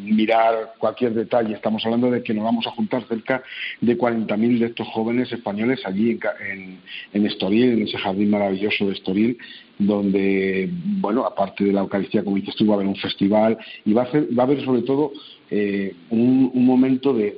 [0.05, 1.55] mirar cualquier detalle.
[1.55, 3.43] Estamos hablando de que nos vamos a juntar cerca
[3.81, 6.19] de 40.000 de estos jóvenes españoles allí
[6.49, 6.79] en,
[7.13, 9.39] en Estoril, en ese jardín maravilloso de Estoril,
[9.79, 10.69] donde,
[11.01, 14.03] bueno, aparte de la Eucaristía, como dices tú, va a haber un festival y va
[14.03, 15.13] a, va a haber sobre todo
[15.51, 17.35] eh, un, momento de,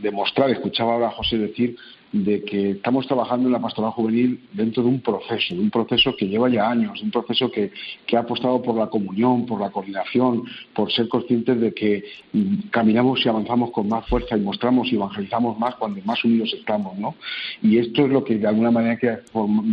[0.00, 1.76] de, mostrar, escuchaba ahora a José decir,
[2.24, 6.14] de que estamos trabajando en la pastoral juvenil dentro de un proceso, de un proceso
[6.16, 7.70] que lleva ya años, un proceso que,
[8.06, 10.44] que, ha apostado por la comunión, por la coordinación,
[10.74, 12.04] por ser conscientes de que
[12.70, 16.96] caminamos y avanzamos con más fuerza y mostramos y evangelizamos más cuando más unidos estamos,
[16.98, 17.14] ¿no?
[17.62, 19.18] Y esto es lo que de alguna manera que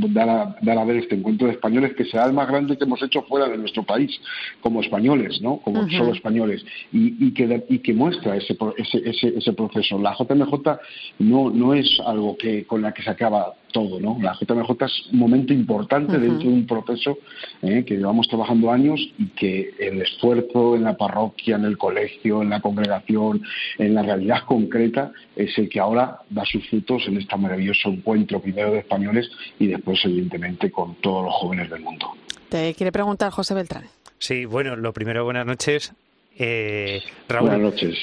[0.09, 2.83] dar a, dar a ver este encuentro de españoles que será el más grande que
[2.83, 4.19] hemos hecho fuera de nuestro país,
[4.61, 5.57] como españoles, ¿no?
[5.57, 9.99] Como solo españoles, y, y, que, y que muestra ese, ese, ese, ese proceso.
[9.99, 10.79] La JMJ
[11.19, 14.17] no, no es algo que con la que se acaba todo, ¿no?
[14.21, 17.17] La JMJ es un momento importante dentro de un proceso
[17.61, 22.41] eh, que llevamos trabajando años y que el esfuerzo en la parroquia, en el colegio,
[22.41, 23.41] en la congregación,
[23.77, 28.39] en la realidad concreta es el que ahora da sus frutos en este maravilloso encuentro
[28.39, 29.29] primero de españoles
[29.59, 32.11] y después evidentemente con todos los jóvenes del mundo.
[32.49, 33.85] Te quiere preguntar José Beltrán.
[34.19, 35.93] Sí, bueno, lo primero, buenas noches.
[36.35, 37.95] Eh, Raúl, Buenas noches.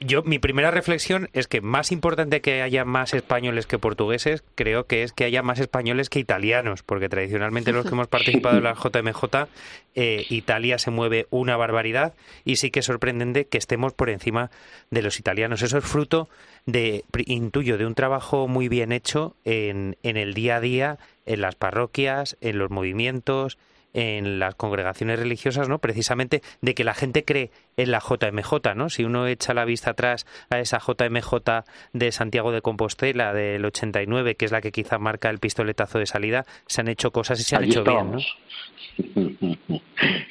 [0.00, 4.86] Yo, mi primera reflexión es que más importante que haya más españoles que portugueses, creo
[4.86, 8.64] que es que haya más españoles que italianos, porque tradicionalmente los que hemos participado en
[8.64, 9.48] la JMJ,
[9.94, 12.12] eh, Italia se mueve una barbaridad
[12.44, 14.50] y sí que es sorprendente que estemos por encima
[14.90, 15.62] de los italianos.
[15.62, 16.28] Eso es fruto
[16.66, 21.40] de, intuyo, de un trabajo muy bien hecho en, en el día a día, en
[21.40, 23.56] las parroquias, en los movimientos,
[23.96, 25.78] en las congregaciones religiosas, ¿no?
[25.78, 28.90] Precisamente de que la gente cree en la JMJ, ¿no?
[28.90, 34.34] Si uno echa la vista atrás a esa JMJ de Santiago de Compostela del 89,
[34.34, 37.44] que es la que quizá marca el pistoletazo de salida, se han hecho cosas y
[37.44, 38.18] se han hecho bien, ¿no?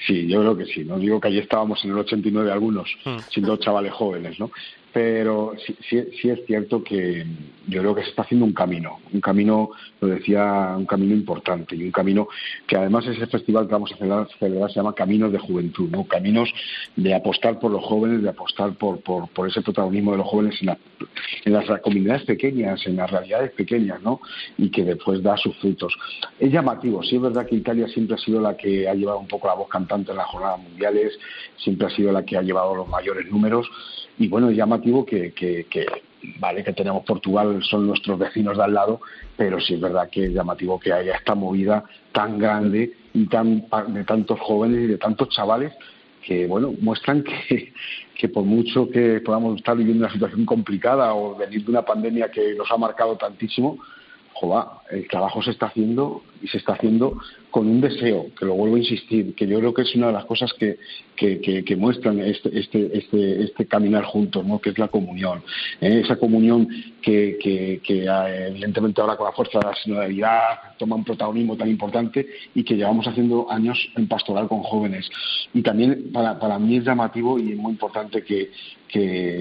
[0.05, 0.83] Sí, yo creo que sí.
[0.83, 3.17] No digo que allí estábamos en el 89 algunos, hmm.
[3.29, 4.51] siendo chavales jóvenes, ¿no?
[4.95, 7.25] Pero sí, sí, es cierto que
[7.67, 11.75] yo creo que se está haciendo un camino, un camino, lo decía, un camino importante
[11.75, 12.29] y un camino
[12.65, 14.29] que además ese festival que vamos a celebrar,
[14.69, 16.05] se llama Caminos de Juventud, ¿no?
[16.05, 16.49] Caminos
[16.95, 20.61] de apostar por los jóvenes, de apostar por, por, por ese protagonismo de los jóvenes
[20.61, 24.21] en, en, las comunidades pequeñas, en las realidades pequeñas, ¿no?
[24.57, 25.93] Y que después da sus frutos.
[26.39, 29.27] Es llamativo, sí es verdad que Italia siempre ha sido la que ha llevado un
[29.27, 31.19] poco la voz cantante en las jornadas mundiales,
[31.57, 33.69] siempre ha sido la que ha llevado los mayores números
[34.17, 35.85] y bueno, es llamativo que,
[36.39, 39.01] vale que tenemos Portugal, son nuestros vecinos de al lado,
[39.35, 43.65] pero sí es verdad que es llamativo que haya esta movida tan grande y tan
[43.89, 45.73] de tantos jóvenes y de tantos chavales
[46.23, 47.73] que bueno muestran que,
[48.15, 52.29] que por mucho que podamos estar viviendo una situación complicada o venir de una pandemia
[52.29, 53.77] que nos ha marcado tantísimo,
[54.35, 57.17] joda, el trabajo se está haciendo y se está haciendo
[57.49, 60.13] con un deseo, que lo vuelvo a insistir, que yo creo que es una de
[60.13, 60.77] las cosas que,
[61.15, 64.59] que, muestran este, este, este, este, caminar juntos, ¿no?
[64.59, 65.41] que es la comunión.
[65.79, 66.01] ¿eh?
[66.03, 66.67] Esa comunión
[67.01, 67.37] que,
[68.11, 70.41] ah, evidentemente ahora con la fuerza de la sinodalidad
[70.77, 75.09] toma un protagonismo tan importante y que llevamos haciendo años en pastoral con jóvenes.
[75.53, 78.51] Y también para, para mí es llamativo y es muy importante que,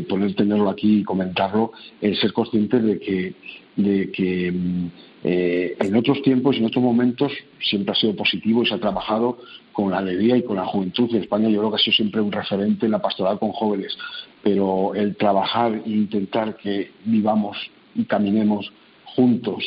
[0.09, 3.35] poder tenerlo aquí y comentarlo, el ser conscientes de que
[3.77, 4.87] de que mm,
[5.25, 8.79] eh, en otros tiempos y en otros momentos siempre ha sido positivo y se ha
[8.79, 9.39] trabajado
[9.73, 11.09] con la alegría y con la juventud.
[11.15, 13.97] En España yo creo que ha sido siempre un referente en la pastoral con jóvenes,
[14.43, 17.57] pero el trabajar e intentar que vivamos
[17.95, 18.71] y caminemos
[19.05, 19.65] juntos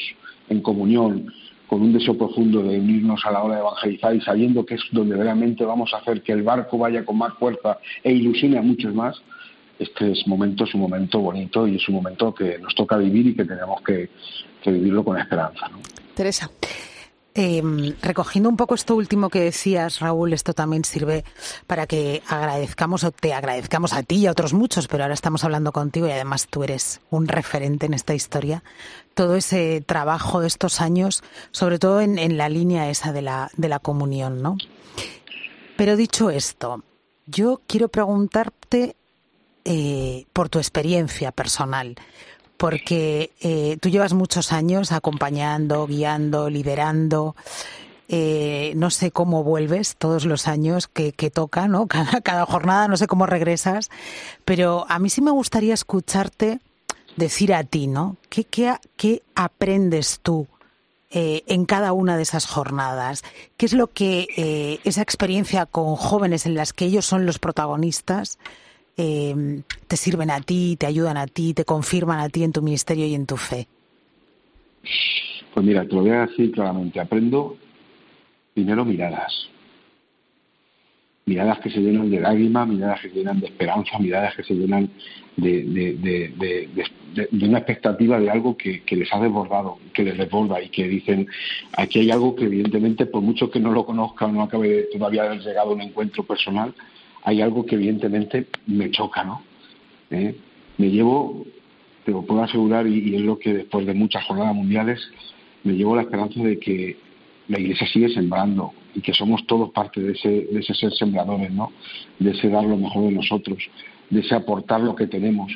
[0.49, 1.33] en comunión,
[1.67, 4.81] con un deseo profundo de unirnos a la hora de evangelizar y sabiendo que es
[4.91, 8.61] donde realmente vamos a hacer que el barco vaya con más fuerza e ilusione a
[8.61, 9.21] muchos más,
[9.79, 13.27] este es momento es un momento bonito y es un momento que nos toca vivir
[13.27, 14.09] y que tenemos que,
[14.65, 15.69] vivirlo con esperanza.
[16.13, 16.51] Teresa.
[17.33, 21.23] Em, recogiendo un poco esto último que decías, Raúl, esto también sirve
[21.67, 25.43] para que agradezcamos o te agradezcamos a ti y a otros muchos, pero ahora estamos
[25.43, 28.63] hablando contigo y además tú eres un referente en esta historia.
[29.13, 33.51] Todo ese trabajo de estos años, sobre todo en, en la línea esa de la,
[33.55, 34.57] de la comunión, ¿no?
[35.77, 36.83] Pero dicho esto,
[37.27, 38.95] yo quiero preguntarte
[39.69, 41.97] eh, por tu experiencia personal,
[42.55, 47.35] porque eh, tú llevas muchos años acompañando, guiando, liderando.
[48.07, 51.85] Eh, no sé cómo vuelves todos los años que, toca, ¿no?
[52.23, 53.89] Cada, jornada, no sé cómo regresas,
[54.45, 56.61] pero a mí sí me gustaría escucharte
[57.17, 58.15] decir a ti, ¿no?
[58.29, 60.47] ¿Qué, qué, aprendes tú
[61.09, 63.21] en cada una de esas jornadas?
[63.57, 68.37] ¿Qué es lo que esa experiencia con jóvenes en las que ellos son los protagonistas?
[68.99, 72.63] Em, te sirven a ti, te ayudan a ti, te confirman a ti en tu
[72.63, 73.67] ministerio y en tu fe?
[75.53, 76.99] Pues mira, te lo voy a decir claramente.
[76.99, 77.57] Aprendo
[78.55, 79.49] primero miradas.
[81.27, 84.55] Miradas que se llenan de lágrimas, miradas que se llenan de esperanza, miradas que se
[84.55, 84.89] llenan
[85.35, 86.31] de,
[87.41, 91.27] una expectativa de algo que, les ha desbordado, que les desborda y que dicen,
[91.73, 95.27] aquí hay algo que evidentemente, por mucho que no lo conozca no acabe todavía de
[95.29, 96.73] haber llegado a un encuentro personal,
[97.27, 99.41] hay algo que evidentemente me choca, ¿no?
[100.11, 100.33] ¿Eh?
[100.77, 101.45] Me llevo,
[102.05, 105.01] te lo puedo asegurar, y, es lo que después de muchas jornadas mundiales,
[105.65, 106.95] me llevo la esperanza de que
[107.49, 111.51] la Iglesia sigue sembrando y que somos todos parte de ese, de ese ser sembradores,
[111.51, 111.73] ¿no?
[112.17, 113.57] De ese dar lo mejor de nosotros,
[114.09, 115.51] de ese aportar lo que tenemos.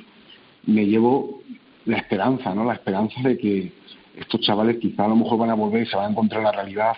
[0.66, 1.42] Me llevo
[1.86, 2.66] la esperanza, ¿no?
[2.66, 3.72] La esperanza de que
[4.18, 6.52] estos chavales quizá a lo mejor van a volver y se van a encontrar la
[6.52, 6.98] realidad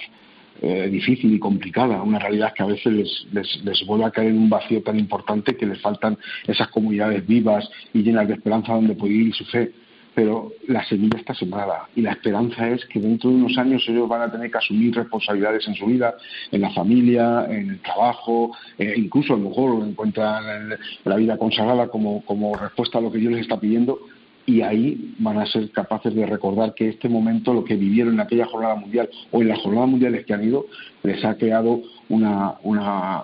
[0.62, 4.30] eh, difícil y complicada, una realidad que a veces les, les, les, vuelve a caer
[4.30, 8.74] en un vacío tan importante que les faltan esas comunidades vivas y llenas de esperanza
[8.74, 9.72] donde puede ir su fe.
[10.16, 14.08] Pero la semilla está sembrada y la esperanza es que dentro de unos años ellos
[14.08, 16.16] van a tener que asumir responsabilidades en su vida,
[16.52, 21.88] en la familia, en el trabajo, eh, incluso a lo mejor encuentran la vida consagrada
[21.88, 24.00] como, como respuesta a lo que Dios les está pidiendo
[24.46, 28.20] y ahí van a ser capaces de recordar que este momento, lo que vivieron en
[28.20, 30.66] aquella jornada mundial o en las jornadas mundiales que han ido,
[31.04, 33.24] les ha creado una, una,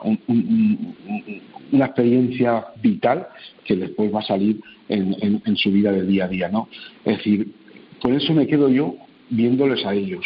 [1.71, 3.27] una experiencia vital
[3.65, 6.49] que después va a salir en, en, su vida de día a día.
[6.49, 6.69] ¿no?
[7.03, 7.51] Es decir,
[8.01, 8.95] por eso me quedo yo
[9.29, 10.25] viéndoles a ellos.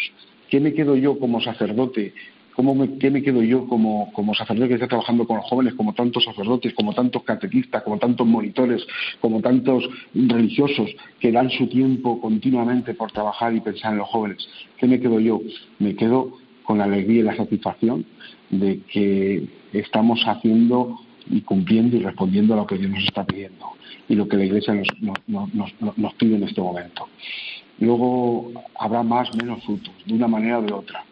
[0.49, 2.13] ¿Qué me quedo yo como sacerdote
[2.55, 5.73] ¿Cómo me, ¿Qué me quedo yo como, como sacerdote que está trabajando con los jóvenes,
[5.73, 8.85] como tantos sacerdotes, como tantos catequistas, como tantos monitores,
[9.21, 9.83] como tantos
[10.13, 10.89] religiosos
[11.19, 14.47] que dan su tiempo continuamente por trabajar y pensar en los jóvenes?
[14.77, 15.41] ¿Qué me quedo yo?
[15.79, 18.05] Me quedo con la alegría y la satisfacción
[18.49, 20.99] de que estamos haciendo
[21.29, 23.65] y cumpliendo y respondiendo a lo que Dios nos está pidiendo
[24.07, 27.07] y lo que la Iglesia nos, pide en este momento.
[27.79, 31.03] Luego habrá más menos frutos, de una manera o de otra,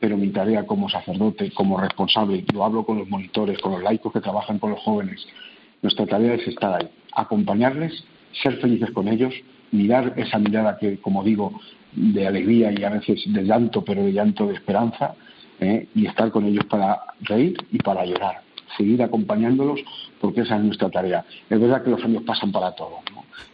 [0.00, 4.12] pero mi tarea como sacerdote, como responsable, lo hablo con los monitores, con los laicos
[4.12, 5.26] que trabajan con los jóvenes,
[5.82, 8.04] nuestra tarea es estar ahí, acompañarles,
[8.42, 9.34] ser felices con ellos,
[9.70, 11.60] mirar esa mirada que, como digo,
[11.92, 15.14] de alegría y a veces de llanto, pero de llanto de esperanza,
[15.60, 15.88] ¿eh?
[15.94, 19.80] y estar con ellos para reír y para llorar seguir acompañándolos
[20.20, 21.24] porque esa es nuestra tarea.
[21.48, 23.00] Es verdad que los años pasan para todos,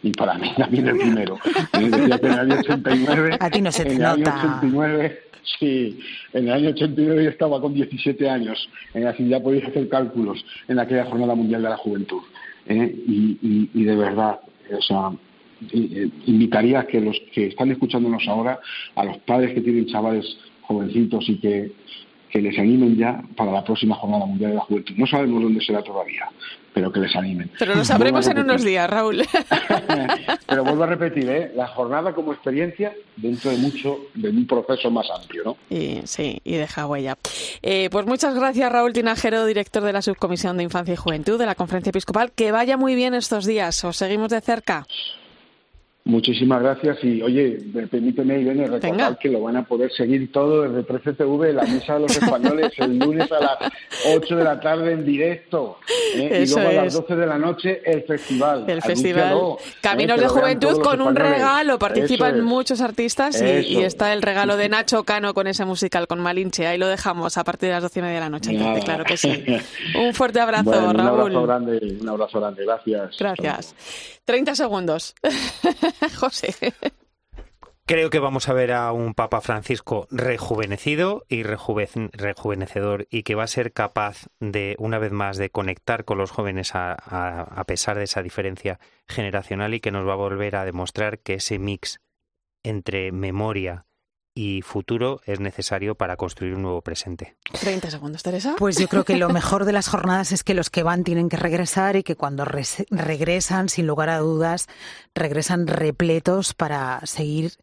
[0.03, 1.37] y para mí también el primero.
[1.73, 4.41] en el año 89, A ti no se te en el nota.
[4.41, 5.19] año 89,
[5.59, 5.99] sí,
[6.33, 8.69] en el año 89 yo estaba con 17 años,
[9.07, 12.21] así ya podéis hacer cálculos en aquella Jornada Mundial de la Juventud.
[12.67, 12.95] ¿eh?
[13.07, 14.39] Y, y, de verdad,
[14.71, 15.11] o sea,
[16.25, 18.59] invitaría a que los que están escuchándonos ahora,
[18.95, 20.25] a los padres que tienen chavales
[20.61, 21.71] jovencitos y que
[22.29, 24.95] que les animen ya para la próxima Jornada Mundial de la Juventud.
[24.97, 26.29] No sabemos dónde será todavía,
[26.73, 27.49] pero que les animen.
[27.57, 29.23] Pero lo sabremos en unos días, Raúl.
[30.47, 31.51] pero vuelvo a repetir, ¿eh?
[31.55, 35.57] la jornada como experiencia dentro de mucho, de un proceso más amplio, ¿no?
[35.69, 37.17] Y, sí, y deja huella.
[37.61, 41.45] Eh, pues muchas gracias, Raúl Tinajero, director de la Subcomisión de Infancia y Juventud de
[41.45, 42.31] la Conferencia Episcopal.
[42.31, 43.83] Que vaya muy bien estos días.
[43.83, 44.85] Os seguimos de cerca.
[46.07, 47.57] Muchísimas gracias y oye,
[47.89, 52.01] permíteme Irene recordar que lo van a poder seguir todo desde 13TV, la misa de
[52.01, 53.71] los españoles el lunes a las
[54.15, 55.79] 8 de la tarde en directo
[56.13, 56.43] ¿eh?
[56.45, 58.65] y luego a las 12 de la noche el festival.
[58.67, 64.57] El festival Caminos de Juventud con un regalo, participan muchos artistas y, está el regalo
[64.57, 67.81] de Nacho Cano con ese musical con Malinche, ahí lo dejamos a partir de las
[67.81, 69.43] 12 y media de la noche, claro que sí.
[69.95, 70.93] Un fuerte abrazo, Raúl.
[70.93, 73.17] Un abrazo grande, un abrazo grande, gracias.
[73.17, 73.75] Gracias.
[74.25, 75.15] 30 segundos.
[76.19, 76.53] José.
[77.87, 83.43] Creo que vamos a ver a un Papa Francisco rejuvenecido y rejuvenecedor y que va
[83.43, 87.99] a ser capaz de, una vez más, de conectar con los jóvenes a, a, pesar
[87.99, 92.01] de esa diferencia generacional y que nos va a volver a demostrar que ese mix
[92.63, 93.85] entre memoria
[94.37, 97.37] y futuro es necesario para construir un nuevo presente.
[97.61, 98.55] 30 segundos, Teresa.
[98.57, 101.29] Pues yo creo que lo mejor de las jornadas es que los que van tienen
[101.29, 104.67] que regresar y que cuando regresan, sin lugar a dudas,
[105.15, 107.53] regresan repletos para seguir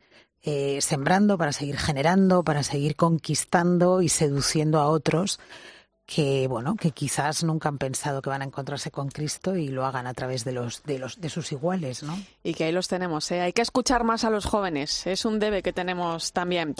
[0.43, 5.39] eh, sembrando, para seguir generando, para seguir conquistando y seduciendo a otros
[6.07, 9.86] que bueno que quizás nunca han pensado que van a encontrarse con Cristo y lo
[9.86, 12.88] hagan a través de los de los de sus iguales no y que ahí los
[12.88, 13.40] tenemos ¿eh?
[13.40, 15.07] hay que escuchar más a los jóvenes.
[15.07, 16.74] Es un debe que tenemos también.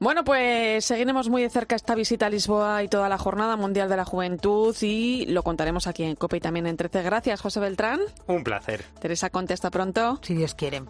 [0.00, 3.88] Bueno pues seguiremos muy de cerca esta visita a Lisboa y toda la jornada mundial
[3.88, 7.60] de la juventud y lo contaremos aquí en Copa y también en 13 gracias José
[7.60, 8.00] Beltrán.
[8.26, 8.84] Un placer.
[9.00, 10.18] Teresa contesta pronto.
[10.22, 10.82] Si Dios quiere.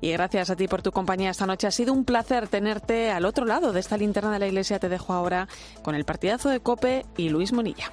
[0.00, 1.66] Y gracias a ti por tu compañía esta noche.
[1.66, 4.78] Ha sido un placer tenerte al otro lado de esta linterna de la iglesia.
[4.78, 5.48] Te dejo ahora
[5.82, 7.90] con el partidazo de Cope y Luis Monilla.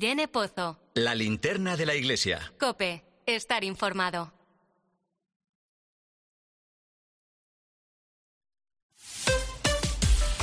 [0.00, 0.78] Irene Pozo.
[0.94, 2.52] La linterna de la iglesia.
[2.58, 4.32] Cope, estar informado.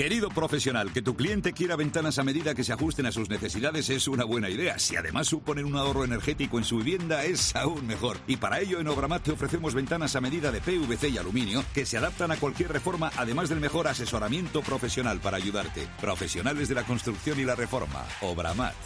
[0.00, 3.90] Querido profesional, que tu cliente quiera ventanas a medida que se ajusten a sus necesidades
[3.90, 4.78] es una buena idea.
[4.78, 8.16] Si además suponen un ahorro energético en su vivienda, es aún mejor.
[8.26, 11.84] Y para ello en Obramat te ofrecemos ventanas a medida de PVC y aluminio que
[11.84, 15.86] se adaptan a cualquier reforma, además del mejor asesoramiento profesional para ayudarte.
[16.00, 18.02] Profesionales de la construcción y la reforma.
[18.22, 18.76] Obramat.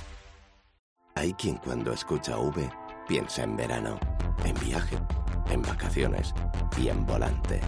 [1.15, 2.69] Hay quien cuando escucha V
[3.07, 4.01] piensa en verano,
[4.45, 4.99] en viaje,
[5.51, 6.35] en vacaciones
[6.77, 7.61] y en volante.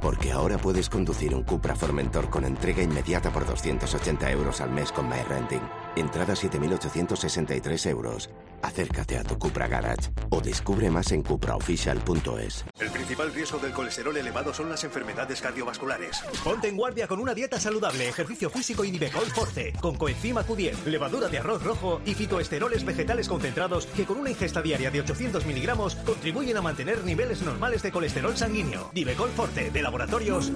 [0.00, 4.92] Porque ahora puedes conducir un Cupra Formentor con entrega inmediata por 280 euros al mes
[4.92, 5.62] con MyRenting.
[5.96, 8.30] Entrada 7.863 euros.
[8.62, 12.64] Acércate a tu Cupra Garage o descubre más en cupraofficial.es.
[12.78, 16.22] El principal riesgo del colesterol elevado son las enfermedades cardiovasculares.
[16.44, 20.84] Ponte en guardia con una dieta saludable, ejercicio físico y Nivecol Forte, con coenzima Q10,
[20.84, 25.46] levadura de arroz rojo y fitoesteroles vegetales concentrados que con una ingesta diaria de 800
[25.46, 28.90] miligramos contribuyen a mantener niveles normales de colesterol sanguíneo.
[28.94, 30.52] Nivecol Forte, de laboratorios.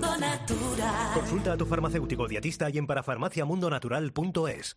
[1.14, 4.76] Consulta a tu farmacéutico dietista y en parafarmaciamundonatural.es.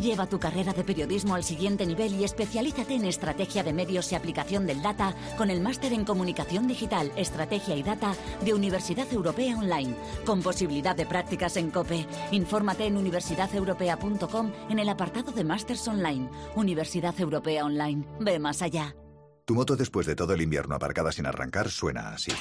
[0.00, 4.16] Lleva tu carrera de periodismo al siguiente nivel y especialízate en estrategia de medios y
[4.16, 8.14] aplicación del data con el máster en comunicación digital, estrategia y data
[8.44, 9.94] de Universidad Europea Online,
[10.26, 12.06] con posibilidad de prácticas en COPE.
[12.32, 16.28] Infórmate en universidadeuropea.com en el apartado de másters online.
[16.56, 18.04] Universidad Europea Online.
[18.20, 18.96] Ve más allá.
[19.44, 22.32] Tu moto después de todo el invierno aparcada sin arrancar suena así.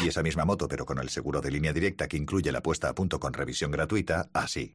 [0.00, 2.88] Y esa misma moto, pero con el seguro de línea directa que incluye la puesta
[2.88, 4.74] a punto con revisión gratuita, así.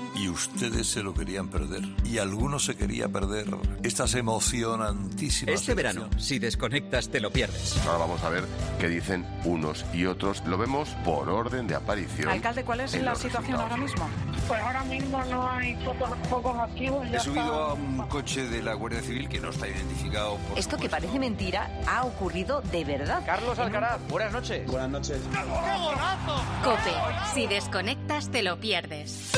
[0.21, 1.81] Y ustedes se lo querían perder.
[2.05, 3.47] Y algunos se quería perder
[3.81, 5.55] estas emocionantísimas.
[5.55, 7.75] Este verano, si desconectas, te lo pierdes.
[7.87, 8.43] Ahora vamos a ver
[8.79, 10.43] qué dicen unos y otros.
[10.45, 12.29] Lo vemos por orden de aparición.
[12.29, 14.07] Alcalde, ¿cuál es la situación ahora mismo?
[14.47, 15.75] Pues ahora mismo no hay
[16.29, 17.07] focos activos.
[17.11, 20.59] He subido está- a un coche de la Guardia Civil que no está identificado por
[20.59, 23.23] Esto que parece mentira ha ocurrido de verdad.
[23.25, 24.67] Carlos Alcaraz, buenas noches.
[24.67, 25.17] Buenas noches.
[26.63, 26.93] Cope,
[27.33, 29.31] si desconectas te lo pierdes.